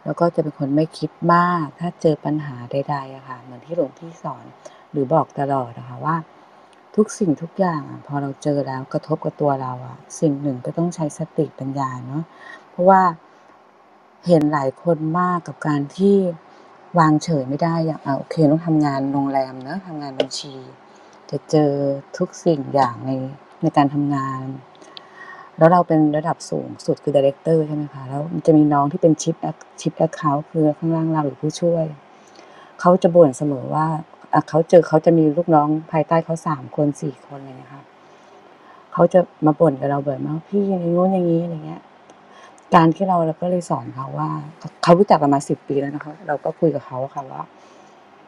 [0.04, 4.46] แล้วก็จะเป็นคนไม่คิดมาก ถ้าเจอปัญหาใดๆอะค่ะเหมือนที่หลวงพี่สอน
[4.92, 6.16] หรือบอกตลอดนะคะว่า
[6.96, 12.24] ทุกสิ่งทุกอย่างอะพอเราเจอแล้วกระทบกับตัวเราอะสิ่งหนึ่งก็ต้องใช้สติปัญญาเนาะ
[12.70, 13.02] เพราะว่า
[14.28, 16.16] เห็นหลายคนมากกับการที่
[17.00, 20.56] วางเฉยไม่ได้อย่างอ่าโอเคต้องทำงานโรงแรมเนอะทำงานบัญชี
[21.32, 21.72] จะเจอ
[22.18, 23.12] ทุกสิ่งอย่างใน
[23.62, 24.42] ในการทำงาน
[25.58, 29.36] แล้วเราเป็นระดับสูงสุดคือ director ใช่ไหมคะแล้วมันจะมีน้องที่เป็น chief
[29.82, 31.86] chief account คือข้างล่างเราหรือผู้ช่วย
[32.80, 33.86] เขาจะบ่นเสมอว่า
[34.50, 37.82] เขาเจอเขาจะมีลูกน้องภายใต้เขาสามคนสี่คนเลยนะคะ
[38.94, 41.82] เขาจะมาบ่นกับเราบ่อยมากพี่อย่างนู้นอย่างนี้อะไรเงี้ย
[42.76, 44.30] การที่เราเราก็เลยสอนเขาว่า
[44.84, 47.44] เขารู้จักกันมาสิบปีแล้วนะคะเราก็คุยกับเขาค่ะว่า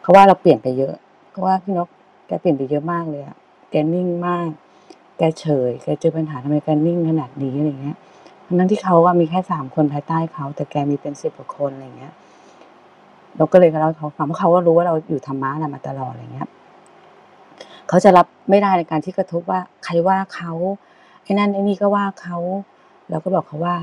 [0.02, 0.96] เขาว่าเราเปลี่ยนไปเยอะ
[1.30, 1.88] เพราว่าพี่นก
[2.28, 3.38] แกเปลี่ยนไปเยอะมากเลยอะ
[3.70, 4.50] แกนิ่งมาก
[5.20, 7.98] แกเฉยแกเจอปัญหาทำไมแกนิ่งขนาดนี้อะไรเงี้ย
[8.60, 12.14] ทั้งที่เขาว่ามีแค่สามคนภายใต้เขา แต่แกมีเป็นสิบกว่าคนอะไรเงี้ย
[13.38, 16.50] เราก็เลยเราเขาฟังเพราะเขาก็รู้ว่าเราอยู่ธรรมะมาตลอดอะไรเงี้ย
[17.88, 20.52] เขาจะรับไม่ได้ในการที่กระทบว่า ใครว่าเขา
[21.24, 22.38] ไอ้นั่นไอ้นี่ก็ว่าเขา
[23.10, 23.76] เราก็บอกเขาว่า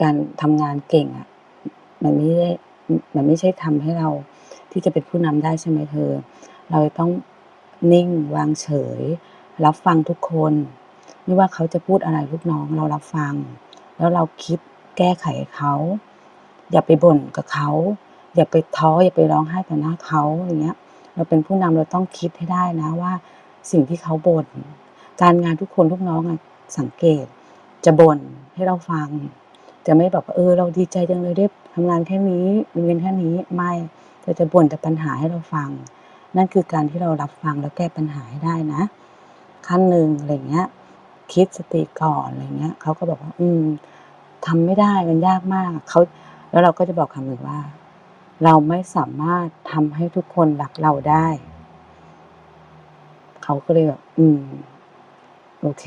[0.00, 1.28] การทำงานเก่งอะ
[2.02, 2.50] มันไม่ได้
[3.14, 4.08] มันไม่ใช่ทำให้เรา
[4.72, 6.10] ที่จะเป็นผู้นำได้ใช่ไหมเธอ
[6.70, 7.10] เราต้อง
[7.92, 9.00] นิ่งวางเฉย
[9.64, 10.52] รับฟังทุกคน
[11.24, 13.34] ไม่ว่าเขาจะพูดอะไรลูกน้องเรารับฟัง
[13.96, 14.58] แล้วเราคิด
[14.98, 15.72] แก้ไขเขา
[16.72, 17.70] อย่าไปบ่นกับเขา
[18.34, 20.76] อย่าไปท้ออย่าไปร้องไห้ต่อหน้าเขาอย่างเงี้ย
[21.14, 23.12] เราเป็นผู้นำเราต้องคิดให้ได้นะว่า
[23.70, 24.46] สิ่งที่เขาบ่น
[25.22, 26.38] การงานทุกคนลูกน้องอะ
[26.78, 27.24] สังเกต
[27.84, 28.18] จะบ่น
[28.54, 29.08] ให้เราฟัง
[29.86, 33.72] จะไม่บอกเออ เราดีใจจังเลยได้ทำงานแค่นี้มีเงินแค่นี้ไม่
[34.22, 35.68] เราจะบ่นแต่ปัญหาให้เราฟัง
[36.36, 38.82] นั่นคือการที่เรารับฟังแล้วแก้ปัญหาให้ได้นะ
[39.66, 40.66] ขั้นหนึ่งอะไรเงี้ย
[41.32, 43.62] คิดสติก่อนอะไรเงี้ยเขาก็บอกว่า อืม
[44.46, 46.00] ทำไม่ได้มันยากมากเขา
[46.50, 47.60] แล้วเราก็จะบอกคำหนึ่งว่า
[48.44, 51.26] เราไม่สามารถทำให้ทุกคนรักเราได้
[53.44, 54.42] เขาก็เลยแบบอืม
[55.60, 55.86] โอเค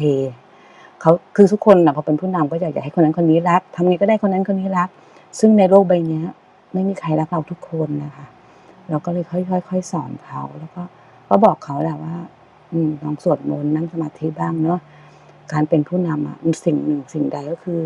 [1.02, 4.90] เขาคือทุกคนนะพอเป็นผู้นำก็อยากอยากให้คนนั้นคนนี้รักทำไงก็ได้คนนั้นคนนี้รัก
[5.40, 6.22] ซึ่งในโลกใบนี้
[6.74, 8.26] ไม่มีใครรักเราทุกคนนะคะ
[8.90, 10.82] เราก็เลยค่อยๆสอนเขาแล้วก็
[11.30, 12.16] ก็บอกเขาแหละว่า
[12.72, 14.80] อืมลองสวดมนต์นั่งสมาธิบ้างเนาะ
[15.52, 17.82] การเป็นผู้นำอะสิ่งหนึ่งสิ่งใดก็คือ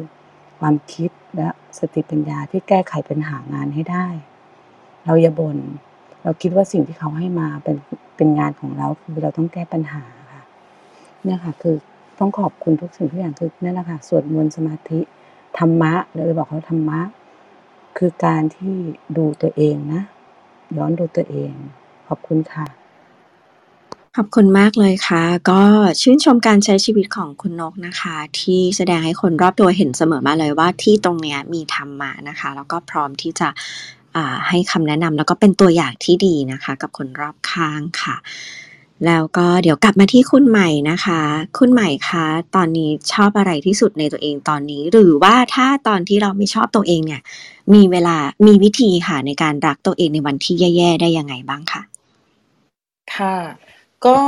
[0.60, 1.48] ความคิดและ
[1.80, 4.08] สติปัญญาที่แก้ไขปัญหางานให้ได้
[5.06, 5.58] เราอย่าบน่น
[6.24, 7.78] เราคิดว่าสิ่งที่เขาให้มาเป็น
[8.18, 10.42] เป็นงานของเราคือเราต้องแก้ปัญหาค่ะ
[11.24, 11.76] เนี่ยค่ะ คือ
[12.20, 15.00] ต้องขอบคุณทุกสิ่งทุกอย่างคือนั่นแหละค่ะสวดมนต์สมาธิ
[15.58, 17.00] ธรรมะเราเลยบอกเขาธรรมะ
[17.98, 18.76] คือการที่
[19.18, 20.02] ดูตัวเองนะ
[20.78, 21.52] ย้อนดูตัวเอง
[22.08, 22.66] ขอบคุณค่ะ
[24.18, 25.62] ขอบคุณมากเลยค่ะ ก็
[26.02, 33.50] ชื่นชมการใช้ชีวิตของคุณนกนะคะ ที่แสดงให้คนรอบตัวเห็นเสมอมาเลยว่าที่ตรงเนี้ยมีธรรมะนะคะ แล้วก็พร้อมที่จะ
[34.48, 38.16] ให้คำแนะนำแล้วก็เป็นตัวอย่างที่ดีนะคะ กับคนรอบข้างค่ะ
[39.06, 41.22] แล้วก็เดี๋ยวกลับมาที่คุณใหม่นะคะ
[41.58, 47.22] คุณใหม่คะตอนนี้ชอบอะไรที่สุดในตัวเองตอนนี้ หรือว่าถ้าตอนที่เราไม่ชอบตัวเองเนี่ย
[47.74, 51.82] มีเวลามีวิธีค่ะในการรักตัวเองในวันที่แย่ๆได้ยังไงบ้างคะ
[53.16, 53.38] ค่ะ
[54.06, 54.20] ก็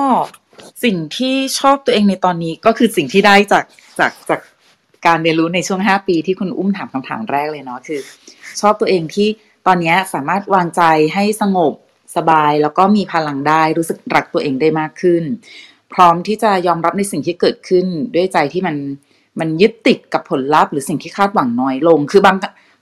[0.84, 3.66] สิ่งที่ชอบตัวเองในตอนนี้ก็คือสิ่งที่ได้จาก
[4.00, 4.42] จากจาก
[5.06, 8.00] การเรียนรู้ในช่วงห้าปีที่คุณอุ้มถามคำถามแรกเลยเนาะคือ
[8.62, 9.28] ชอบตัวเองที่
[9.68, 10.82] ตอนนี้สามารถวางใจ
[11.14, 11.74] ให้สงบ
[12.16, 15.24] สบายแล้วก็มีพลังได้รู้สึกรักตัวเองได้มากขึ้น
[15.94, 18.76] พร้อมที่จะยอมรับในสิ่งที่เกิดขึ้นด้วยใจที่มัน
[19.40, 22.38] มันยึดติดกับผลลัพธ์หรือสิ่งที่คาดหวังน้อยลง คือบาง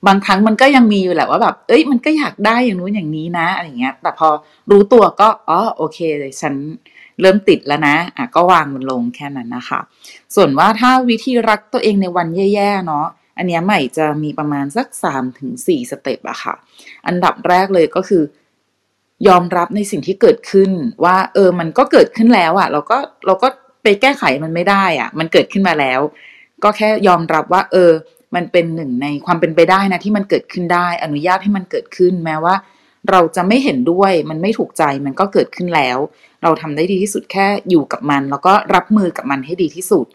[0.08, 4.30] บางครั้งมันก็ยังมีอยู่แหละว่าแบบ เอ้ย มันก็อยากได้อย่างนู้นอย่างนี้นะอะไรเงี้ย แต่พอ
[4.72, 6.54] รู้ตัวก็ อ๋อ โอเคเลยฉัน
[7.22, 9.80] เริ่มติดแล้วนะ อะ ก็วางมันลงแค่นั้นนะคะ
[10.36, 16.54] ส่วนว่าถ้าวิธีรักตัวเองในวันแย่ๆเนาะ อันนี้ใหม่จะมีประมาณสักสามถึงสี่สเต็ปอะค่ะ
[17.08, 18.24] อันดับแรกเลยก็คือ
[19.28, 20.72] ยอมรับในสิ่งที่เกิดขึ้น
[21.06, 23.48] ว่า เออ มันก็เกิดขึ้นแล้วอะเราก็ เราก็
[23.84, 26.00] ไปแก้ไขมันไม่ได้อะมันเกิดขึ้นมาแล้ว
[26.64, 27.92] ก็แค่ยอมรับว่า เออ
[28.36, 32.56] มันเป็นหนึ่งในความเป็นไปได้นะที่มันเกิดขึ้นได้ อนุญาตให้มันเกิดขึ้นแม้ว่า
[33.10, 35.98] เราจะไม่เห็นด้วยมันไม่ถูกใจมันก็เกิดขึ้นแล้ว
[36.44, 40.06] เราทำได้ดีที่สุดแค่อยู่กับมัน แล้วก็รับมือกับมันให้ดีที่สุด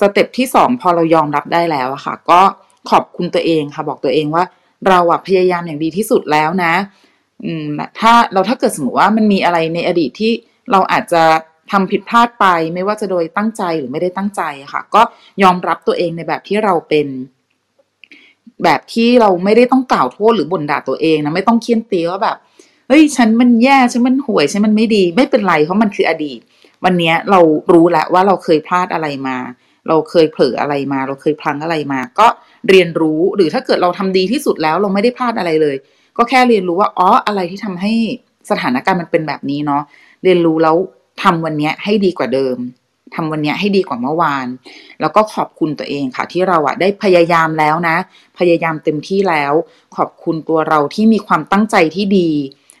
[0.00, 2.40] step ที่สองพอเรายอมรับได้แล้วอะค่ะ ก็
[2.90, 4.44] ขอบคุณตัวเองค่ะ บอกตัวเองว่า
[4.88, 6.74] เราอะพยายามอย่างดีที่สุดแล้วนะ
[7.44, 7.66] อืม
[8.00, 10.32] ถ้าเราถ้าเกิดสมมติว่ามันมีอะไรในอดีตที่
[10.70, 11.22] เราอาจจะ
[11.70, 14.42] ทำผิดพลาดไปไม่ว่าจะโดยตั้งใจหรือไม่ได้ตั้งใจ
[14.72, 15.02] ค่ะ ก็
[15.42, 17.06] ยอมรับตัวเองในแบบที่เราเป็น
[18.64, 22.36] แบบที่เราไม่ได้ต้องกล่าวโทษหรือบ่นด่าตัวเองนะไม่ต้องเคียนตีว่าแบบ
[22.88, 26.40] เฮ้ยฉันมันแย่ฉันมันห่วยฉันมันไม่ดีไม่เป็นไรเพราะมันคืออดีต
[26.84, 27.40] วันนี้เรา
[27.72, 29.36] รู้แล้วว่าเราเคยพลาดอะไรมา
[29.88, 32.26] เราเคยเผลออะไรมา เราเคยพลังอะไรมา ก็
[32.68, 35.76] เรียนรู้หรือถ้าเกิดเราทำดีที่สุดแล้วเราไม่ได้พลาดอะไรเลย
[36.16, 37.92] ก็แค่เรียนรู้ว่าอ๋ออะไรที่ทำให้
[38.50, 39.82] สถานการณ์มันเป็นแบบนี้เนาะ
[40.24, 40.76] เรียนรู้แล้ว
[41.22, 42.58] ทำวันนี้ให้ดีกว่าเดิม
[43.14, 44.46] ทำวันนี้ให้ดีกว่าเมื่อวาน
[45.00, 47.96] แล้วก็ขอบคุณตัวเองค่ะ ที่เราอะได้พยายามแล้วนะ
[48.38, 49.52] พยายามเต็มที่แล้ว
[49.96, 52.30] ขอบคุณตัวเราที่มีความตั้งใจที่ดี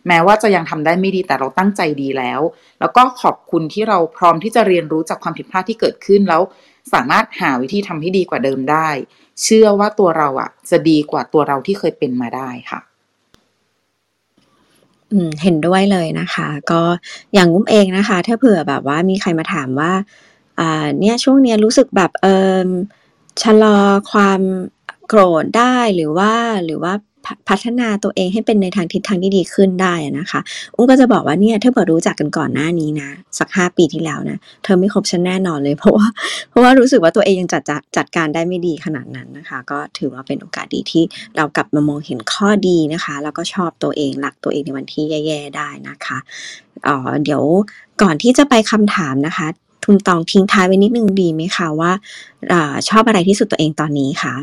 [0.06, 2.40] แม้ว่าจะยังทำได้ไม่ดีแต่เราตั้งใจดีแล้ว
[2.80, 6.42] แล้วก็ขอบคุณที่เราพร้อมที่จะเรียนรู้จากความผิดพลาดที่เกิดขึ้นแล้ว
[6.92, 8.88] สามารถหาวิธีทำให้ดีกว่าเดิมได้
[9.42, 12.80] เชื่อว่าตัวเราอะจะดีกว่าตัวเราที่เคยเป็นมาได้ค่ะ
[15.12, 16.82] อืมเห็นด้วยเลยนะคะ ก็
[17.34, 19.92] อย่างงุ้มเองนะคะ ถ้าเผื่อแบบว่ามีใครมาถามว่า
[20.58, 22.26] อ่า เนี่ยช่วงเนี้ยรู้สึกแบบเอ
[22.64, 22.68] อ
[23.42, 23.76] ชะลอ
[24.10, 24.40] ความ
[25.08, 26.32] โกรธได้หรือว่า
[26.64, 26.92] หรือว่า
[27.48, 30.40] พัฒนาตัวเองให้เป็นในทางทิศทางที่ดีขึ้นได้นะคะ
[30.76, 36.06] อุ้มก็จะบอกว่าเนี่ยถ้าเผื่อรู้จักกันก่อนหน้านี้นะสักห้าปีที่แล้วนะเธอไม่คบฉันแน่นอนเลยเพราะว่า
[36.50, 41.04] เพราะว่ารู้สึกว่าตัวเองยังจัดจัดจดการได้ไม่ดีขนาดนั้นนะคะ ก็ถือว่าเป็นโอกาสดีที่
[41.36, 46.18] เรากลับมามองเห็นข้อดีนะคะ แล้วก็ชอบตัวเองรักตัวเองในวันที่แย่ๆได้นะคะ
[46.88, 47.42] อ๋อเดี๋ยว
[48.02, 49.46] ก่อนที่จะไปคำถามนะคะ
[49.84, 51.92] ทุนตองทิ้งท้ายไว้นิดนึงดีไหมคะว่า
[52.52, 54.34] อาชอบอะไรที่สุดตัวเองตอนนี้คะ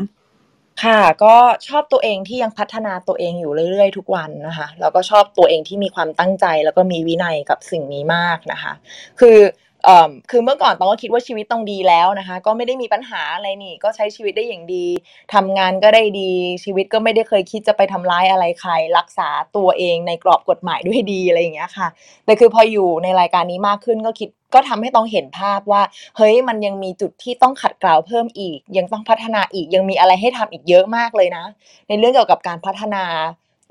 [0.84, 1.34] ค่ะ ก็
[1.68, 8.72] ชอบตัวเองที่ยังพัฒนาตัวเองอยู่เรื่อยๆ ทุกวันนะคะ แล้วก็ชอบตัวเองที่มีความตั้งใจ แล้วก็มีวินัยกับสิ่งนี้มากนะคะ
[9.20, 9.38] คือ
[9.84, 14.86] เอ่อคือเมื่อก่อนต้องก็คิดว่าชีวิตต้องดีแล้วนะคะ ก็ไม่ได้มีปัญหาอะไรนี่ ก็ใช้ชีวิตได้อย่างดี
[15.34, 16.32] ทำงานก็ได้ดี
[16.64, 21.88] ชีวิตก็ไม่ได้เคยคิดจะไปทำร้ายอะไรใคร รักษาตัวเองในกรอบกฎหมายด้วยดีอะไรอย่างเงี้ยค่ะ
[22.24, 25.82] แต่คือพออยู่ในรายการนี้มากขึ้นก็คิด ก็ทำให้ต้องเห็นภาพว่า
[26.16, 31.44] เฮ้ยมันยังมีจุดที่ต้องขัดเกลาเพิ่มอีก ยังต้องพัฒนาอีกยังมีอะไรให้ทำอีกเยอะมากเลยนะ
[31.88, 33.04] ในเรื่องเกี่ยวกับการพัฒนา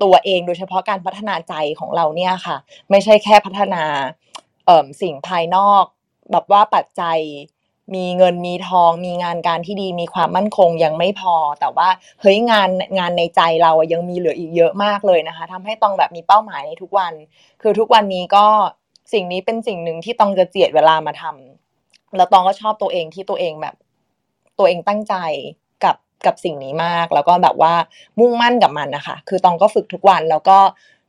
[0.02, 2.56] ตัวเองโดยเฉพาะการพัฒนาใจของเราเนี่ยค่ะ
[2.90, 3.82] ไม่ใช่แค่พัฒนา
[4.66, 5.84] เอ่อสิ่งภายนอก
[6.32, 7.18] แบบว่าปัจจัย
[7.94, 11.88] มีเงินมีทอง มีงานการที่ดีมีความมั่นคงยังไม่พอ แต่ว่า
[12.20, 17.12] เฮ้ยงานงานในใจเรายังมีเหลืออีกเยอะมากเลยนะคะทำให้ต้องแบบมีเป้าหมายในทุกวัน
[17.62, 18.46] คือทุกวันนี้ก็
[19.12, 23.74] สิ่งนี้เป็นสิ่งหนึ่งที่ต้องจะเจียดเวลามาทำแล้วตองก็ชอบตัวเองที่ตัวเองแบบ
[24.58, 25.14] ตัวเองตั้งใจ
[25.84, 25.96] กับ
[26.26, 27.74] กับสิ่งนี้มาก แล้วก็แบบว่า
[28.20, 30.58] มุ่งมั่นกับมันนะคะ คือตองก็ฝึกทุกวันแล้วก็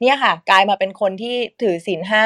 [0.02, 2.26] เนี่ยค่ะ กลายมาเป็นคนที่ถือศีลห้า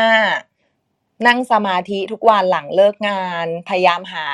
[1.27, 4.27] นั่งสมาธิทุกวันหลังเลิกงาน พยายามหา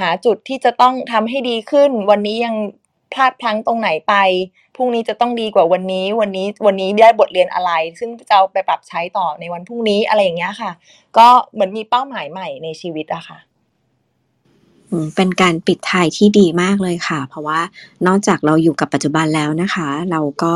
[0.00, 2.54] หาจุดที่จะต้องทำให้ดีขึ้น วันนี้ยัง
[3.12, 4.14] พลาดพลั้งตรงไหนไป
[4.76, 10.72] พรุ่งนี้จะต้องดีกว่าวันนี้วันนี้วันนี้ได้บทเรียนอะไร ซึ่งจะเอาไปปรับใช้ต่อในวันพรุ่งนี้อะไรอย่างเงี้ยค่ะ
[11.18, 13.38] ก็เหมือนมีเป้าหมายใหม่ในชีวิตอะค่ะ
[15.16, 17.60] เป็นการปิดท้ายที่ดีมากเลยค่ะ เพราะว่า
[18.06, 20.54] นอกจากเราอยู่กับปัจจุบันแล้วนะคะ เราก็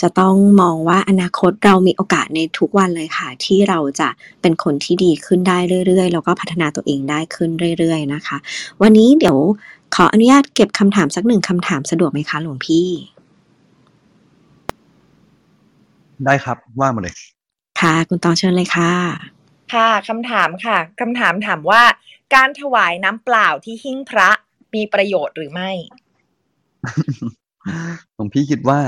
[0.00, 4.08] จะต้องมองว่าอนาคตเรามีโอกาสในทุกวันเลยค่ะ ที่เราจะ
[4.40, 8.36] เป็นคนที่ดีขึ้นได้เรื่อยๆ แล้วก็พัฒนาตัวเองได้ขึ้นเรื่อย ๆ นะคะ
[8.82, 9.38] วันนี้เดี๋ยว
[9.94, 12.88] ขออนุญาตเก็บคำถามสักหนึ่งคำถามสะดวกไหมคะหลวงพี่
[16.24, 17.14] ได้ครับว่ามาเลย
[17.80, 18.92] ค่ะ คุณตองเชิญเลยค่ะ
[19.74, 21.82] ค่ะคำถามค่ะคำถามถามว่า
[22.34, 24.28] การถวายน้ำเปล่าที่หิ้งพระ
[24.74, 25.70] มีประโยชน์หรือไม่
[28.14, 28.80] หลวงพี่คิดว่า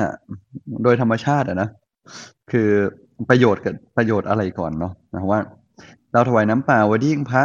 [0.83, 1.69] โดยธรรมชาติอะนะ
[2.51, 2.69] คือ
[3.29, 5.41] ประโยชน์กับประโยชน์อะไรก่อนเนาะนะว่า
[6.13, 7.43] เราถวายน้ำเปล่าไว้ที่หิ้งพระ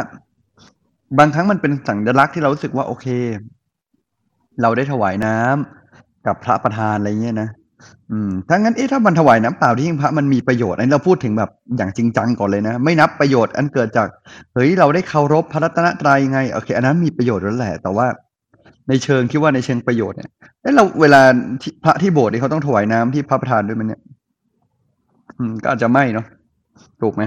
[1.18, 3.06] บางครั้งมันเป็นสัญลักษณ์ที่เรารู้สึกว่าโอเค
[4.62, 7.48] เราได้ถวายน้ำกับพระประธานอะไรเงี้ยนะ
[8.10, 14.08] อืมถ้างั้นเอ๊ะถ้ามันถวายน้ำเปล่าที่หิ้งพระมันมีประโยชน์อันนี้เราพูดถึงแบบอย่างจริงจังก่อนเลยนะ ไม่นับประโยชน์อันเกิดจาก
[14.54, 18.06] เฮ้ยเราได้เคารพพระรัตนตรัยไงโอเค อันนั้นมีประโยชน์แล้วแหละ แต่ว่า
[18.88, 20.30] ในเชิงคิดว่าในเชิงประโยชน์เนี่ย
[20.62, 21.20] แล้วเราเวลา
[21.62, 24.00] ที่พระที่โบสถ์นี่เขาต้องถวายน้ำที่พระประธานด้วยมันเนี่ย
[25.38, 26.26] อืม ก็อาจจะไม่เนาะ
[27.02, 27.22] ถูกไหม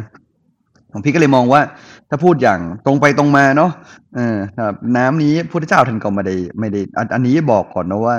[0.95, 1.61] ผมพี่ก็เลยมองว่า
[2.09, 3.71] ถ้าพูดอย่างตรงไปตรงมาเนาะ
[4.15, 8.17] เออครับน้ำนี้พุทธเจ้าท่านก็ไม่ได้ไม่ได้อันอันนี้บอกก่อนนะว่า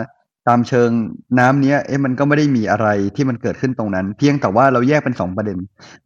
[0.49, 0.91] ตามเชิง
[1.39, 5.59] น้ำเนี้ยเอ๊ะมันก็ไม่ได้มีอะไรที่มันเกิดขึ้นตรงนั้น เพียงแต่ว่าเราแยกเป็นสองประเด็น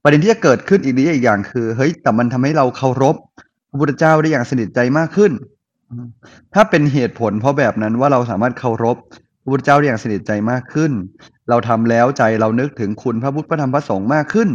[0.02, 3.16] ประเด็นที่จะเกิดขึ้นอีกนี้อีกอย่างคือ เฮ้ยแต่มันทำให้เราเคารพ
[3.70, 5.32] พระพุทธเจ้าได้อย่างสนิทใจมากขึ้น
[6.54, 8.96] ถ้าเป็นเหตุผลเพราะแบบนั้นว่าเราสามารถเคารพ
[9.42, 10.92] พระพุทธเจ้าได้อย่างสนิทใจมากขึ้น
[11.48, 14.48] เราทำแล้วใจเรานึกถึงคุณพระพุทธพระธรรมพระสงฆ์มากขึ้น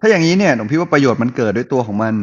[0.00, 2.14] ถ้าอย่างนี้เนี่ยผมพี่ว่าประโยชน์มันเกิดด้วยตัวของมัน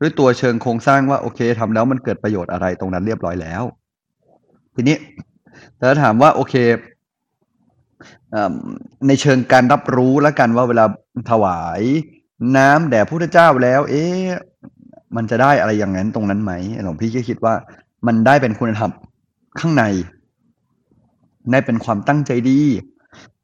[0.00, 3.62] ด้วยตัวเชิงโครงสร้างว่าโอเคทำแล้วมันเกิดประโยชน์อะไรตรงนั้นเรียบร้อยแล้ว
[4.74, 4.96] ทีนี้
[5.76, 6.54] แต่ถ้าถามว่าโอเค
[9.06, 10.84] ในเชิงการรับรู้แล้วกันว่าเวลา
[11.30, 11.82] ถวาย
[12.56, 14.24] น้ำแด่พระพุทธเจ้าแล้ว เอ๊ะ
[15.16, 16.52] มันจะได้อะไรอย่างนั้นตรงนั้นไหม
[16.84, 17.54] หลวงพี่ก็คิดว่า
[18.06, 18.90] มันได้เป็นคุณธรรม
[19.60, 19.84] ข้างใน
[21.52, 22.60] ได้เป็นความตั้งใจดี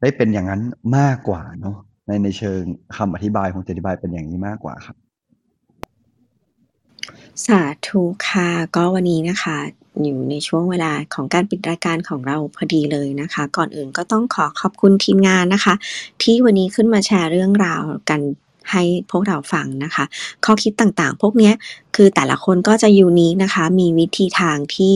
[0.01, 0.61] ได้เป็นอย่างนั้น
[0.97, 1.77] มากกว่าเนาะ
[2.07, 2.61] ในในเชิง
[2.97, 4.97] คำอธิบายของอธิบายเป็นอย่างนี้มากกว่าครับ
[7.45, 9.57] สาธุค่ะ ก็วันนี้นะคะ
[10.03, 15.73] อยู่ในช่วงเวลาของการปิดรายการของเราพอดีเลยนะคะ ก่อนอื่นก็ต้องขอขอบคุณทีมงานนะคะ
[16.21, 18.21] ที่วันนี้ขึ้นมาแชร์เรื่องราวกัน
[18.71, 20.03] ให้พวกเราฟังนะคะ
[20.45, 21.51] ข้อคิดต่างๆ พวกนี้
[21.95, 24.93] คือแต่ละคนก็จะยูนิคนะคะ มีวิธีทางที่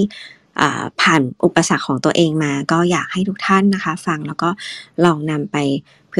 [1.02, 4.50] ผ่านอุปสรรคของตัวเองมา ก็อยากให้ทุกท่านนะคะ ฟังแล้วก็
[5.06, 5.58] ลองนำไป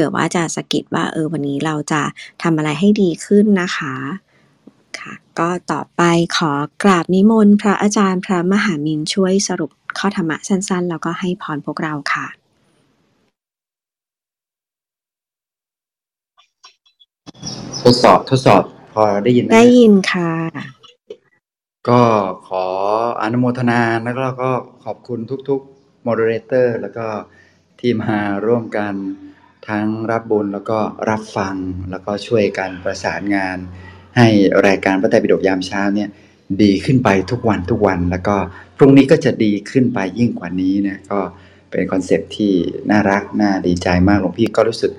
[0.04, 2.02] ื่อว่าจะสกิดว่าเออวันนี้เราจะ
[2.42, 3.94] ทำอะไรให้ดีขึ้นนะคะ
[4.98, 6.02] ค่ะก็ต่อไป
[6.36, 12.26] ขอกราบนิมนต์พระอาจารย์พระมหามินช่วยสรุปข้อธรรมะสั้นๆ แล้วก็ให้พรพวกเราค่ะ
[17.82, 20.32] ทดสอบทดสอบพอได้ยินไหมได้ยินค่ะ
[21.88, 22.02] ก็
[22.48, 22.64] ขอ
[23.22, 24.50] อนุโมทนาแล้วก็
[24.84, 25.18] ขอบคุณ
[25.48, 27.06] ทุกๆ moderator แล้วก็
[27.80, 28.94] ทีมหาร่วมกัน
[29.68, 30.78] ทั้งรับบุญแล้วก็
[31.10, 31.54] รับฟัง
[31.90, 33.58] แล้วก็ช่วยกันประสานงาน
[34.16, 34.28] ให้
[34.66, 36.08] รายการพระไตรปิฎกยามเช้าเนี่ย
[36.62, 38.36] ดีขึ้นไปทุกวันทุกวัน แล้วก็
[38.76, 41.20] พรุ่งนี้ก็จะดีขึ้นไปยิ่งกว่านี้นะก็
[41.70, 42.52] เป็น concept ที่
[42.90, 44.92] น่ารักน่าดีใจมากหลวงพี่ก็รู้สึก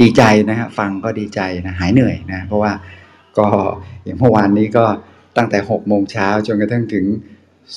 [0.00, 2.72] ดีใจนะฮะฟังก็ดีใจนะหายเหนื่อยนะเพราะว่า
[3.38, 3.48] ก็
[4.04, 4.86] อย่างเมื่อวานนี้ก็
[5.36, 7.06] ตั้งแต่หกโมงเช้าจนกระทั่งถึง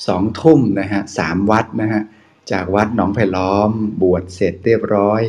[0.06, 2.02] สองทุ่มนะฮะสามวัดนะฮะ
[2.52, 3.70] จากวัดหนองไผ่ล้อม
[4.02, 5.20] บวชเสร็จเรียบร้อย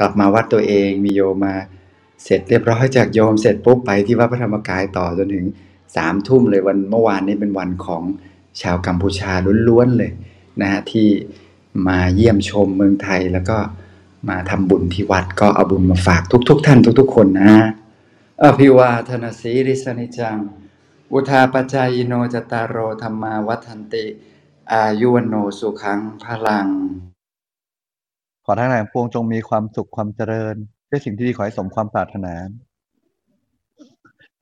[0.00, 1.54] กลับมาวัดตัวเองมีโยมา
[2.24, 5.46] เสร็จเรียบร้อยจากโยมเสร็จปุ๊บไปที่วัดพระธรรมกายต่อจนถึง
[5.96, 8.02] สามทุ่มเลยวันเมื่อวานนี้เป็นวันของ
[8.62, 9.32] ชาวกัมพูชา
[9.68, 10.12] ล้วนๆเลย
[10.60, 11.08] นะฮะที่
[11.88, 13.58] มาเยี่ยมชมเมืองไทยแล้วก็
[14.28, 17.52] มาทำบุญที่วัดก็เอาบุญมาฝากทุกๆทท่านทุก ๆ คนนะ
[18.42, 20.38] อภิวาทนาสีริสนิจัง
[21.12, 24.06] อุทาปจายโนจตารโรธรรมาวัฒนติ
[24.72, 26.66] อายุวโนสุขังพลัง
[28.44, 30.54] ขอทั้งหลายพวงจงมีความสุขความเจริญ
[30.90, 32.34] ด้วยสิ่งที่ดีขอให้สมความปรารถนา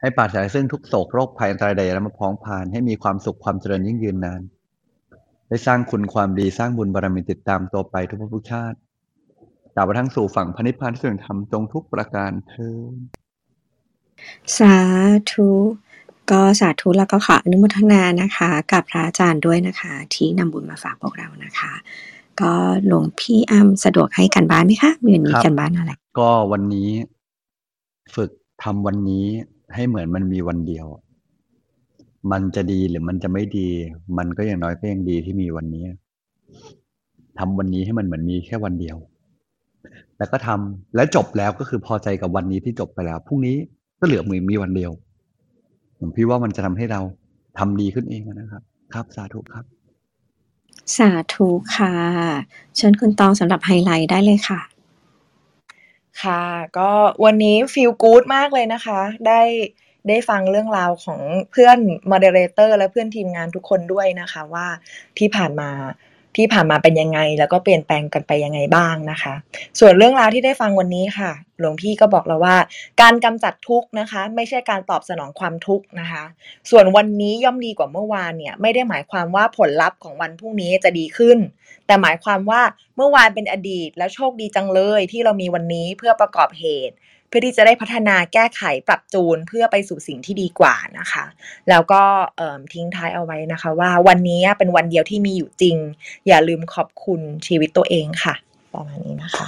[0.01, 4.41] ให้ปราศจากซึ่งทุกโศกโรคภัยอันตรายใดแล้วมาพ้องผ่าน ให้มีความสุขความเจริญยิ่งยืนนาน
[5.49, 8.79] ได้สร้างคุณความดีสร้างบุญบารมีติดตามตัวไปทุกภพชาติ
[9.75, 12.95] ตราบทั้งสู่ฝั่งพระนิพพานที่สุดธรรมจงทุกประการเทิน
[14.59, 14.77] สา
[15.33, 15.51] ธุ
[16.31, 21.73] ก็สาธุแล้วก็ขออนุโมทนานะคะ กับพระอาจารย์ด้วยนะคะ ที่นำบุญมาฝากพวกเรานะคะ
[22.41, 22.53] ก็
[22.87, 26.91] หลวงพี่อ้ำสะดวกให้กันบ้านไหมคะมีวันนี้กันบ้านอะไร ก็วันนี้
[28.15, 28.31] ฝึก
[28.63, 29.25] ทำวันนี้
[29.75, 30.87] ให้เหมือนมันมีวันเดียว
[32.33, 33.69] มันจะดีหรือมันจะไม่ดี
[34.19, 35.85] มันก็อย่างน้อยก็ยังดีที่มีวันนี้
[37.39, 38.97] ทำวันนี้ให้มันเหมือนมีแค่วันเดียว
[40.19, 43.57] แล้วก็ทำแล้วจบแล้วก็คือพอใจกับวันนี้ที่จบไปแล้วพรุ่งนี้
[44.01, 44.93] ก็เหลือมือมีวันเดียว
[45.99, 47.01] ผมพี่ว่ามันจะทำให้เรา
[47.59, 48.63] ทำดีขึ้นเองนะครับ
[48.95, 49.65] ครับสาธุครับ
[50.97, 51.95] สาธุค่ะ
[52.77, 54.61] เชิญคุณตองสำหรับไฮไลท์ได้เลยค่ะ
[56.23, 56.45] ค่ะ
[56.79, 56.91] ก็
[57.25, 59.43] วันนี้ฟีลกู๊ดมากเลยนะคะ ได้
[60.09, 61.21] ได้ฟังเรื่องราวของ
[61.51, 61.79] เพื่อน
[62.11, 64.67] มอดเรเตอร์และเพื่อนทีมงานทุกคนด้วยนะคะว่า
[65.19, 65.71] ที่ผ่านมา
[66.37, 69.35] ที่ผ่านมาเป็นยังไง แล้วก็เปลี่ยนแปลงกันไปยังไงบ้างนะคะ
[69.81, 72.57] ส่วนเรื่องราวที่ได้ฟังวันนี้ค่ะ หลวงพี่ก็บอกเราว่า
[73.03, 76.25] การกำจัดทุกข์นะคะ ไม่ใช่การตอบสนองความทุกข์นะคะ
[76.71, 81.39] ส่วนวันนี้ย่อมดีกว่าเมื่อวานเนี่ยไม่ได้หมายความว่าผลลัพธ์ของวันพรุ่งนี้จะดีขึ้น
[81.87, 82.63] แต่หมายความว่า
[82.97, 86.95] เมื่อวานเป็นอดีต แล้วโชคดีจังเลยที่เรามีวันนี้เพื่อประกอบเหตุ
[87.29, 91.25] เพื่อที่จะได้พัฒนาแก้ไขปรับจูนเพื่อไปสู่สิ่งที่ดีกว่านะคะ
[91.69, 92.03] แล้วก็
[92.73, 95.77] ทิ้งท้ายเอาไว้นะคะว่าวันนี้เป็นวันเดียวที่มีอยู่จริง
[96.29, 98.35] อย่าลืมขอบคุณชีวิตตัวเองค่ะ
[98.75, 99.47] ประมาณนี้นะคะ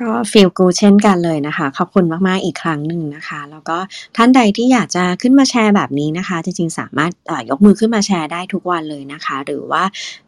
[0.00, 3.78] ก็ฟีลกูเช่นกันเลยนะคะ ขอบคุณมาก ๆ อีกครั้งหนึ่งนะคะ แล้วก็
[4.16, 7.12] ท่านใดที่อยากจะขึ้นมาแชร์แบบนี้นะคะ จริง ๆ สามารถ
[7.50, 9.82] ยกมือขึ้นมาแชร์ได้ทุกวันเลยนะคะ หรือว่า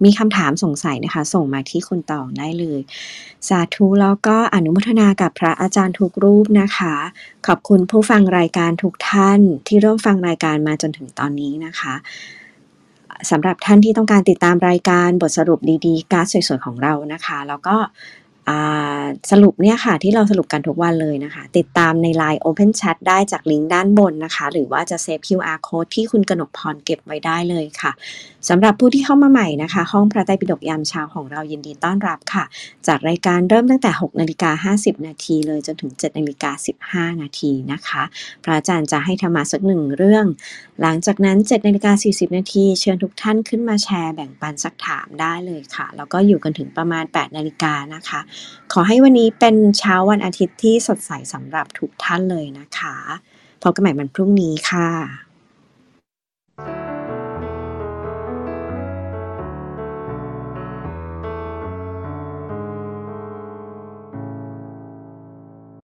[0.05, 2.81] มีคำถามสงสัยนะคะ ส่งมาที่คุณตองได้เลย
[3.49, 6.95] สาธุแล้วก็อนุโมทนากับพระอาจารย์ทุกรูปนะคะ
[7.47, 11.95] ขอบคุณผู้ฟังรายการทุกท่านที่ร่วมฟังรายการมาจนถึงตอนนี้นะคะ
[13.31, 17.77] สำหรับท่านที่ต้องการติดตามรายการบทสรุปดีๆ การ์ดสวยๆ ของเรานะคะ แล้วก็
[19.31, 27.93] สรุปเนี่ยค่ะที่เราสรุปกันทุกวันเลยนะคะ ติดตามใน Line Open Chat ได้จากลิงก์ด้านบนนะคะ หรือว่าจะเซฟ QR code ที่คุณกนกพรเก็บไว้ได้เลยค่ะ
[28.49, 32.45] สำหรับผู้ที่เข้ามาใหม่นะคะ ห้องพระไตรปิฎกยามเช้าของเรายินดีต้อนรับค่ะ
[32.87, 38.03] จัดรายการเริ่มตั้งแต่ 6 นาฬิกา 50 นาทีเลยจนถึง 7 นาฬิกา 15 นาทีนะคะ
[38.45, 40.27] พระอาจารย์จะให้ธรรมะสักหนึ่งเรื่อง
[40.81, 48.21] หลังจากนั้น 7 นาฬิกา 40 นาทีเชิญทุกท่านขึ้นมาแชร์แบ่งปันสักถามได้เลยค่ะแล้วก็อยู่กันถึงประมาณ 8 นาฬิกานะคะ
[48.73, 52.97] ขอให้วันนี้เป็นเช้าวันอาทิตย์ที่สดใสสำหรับทุกท่านเลยนะคะ
[53.63, 54.89] พบกันใหม่วันพรุ่งนี้ค่ะ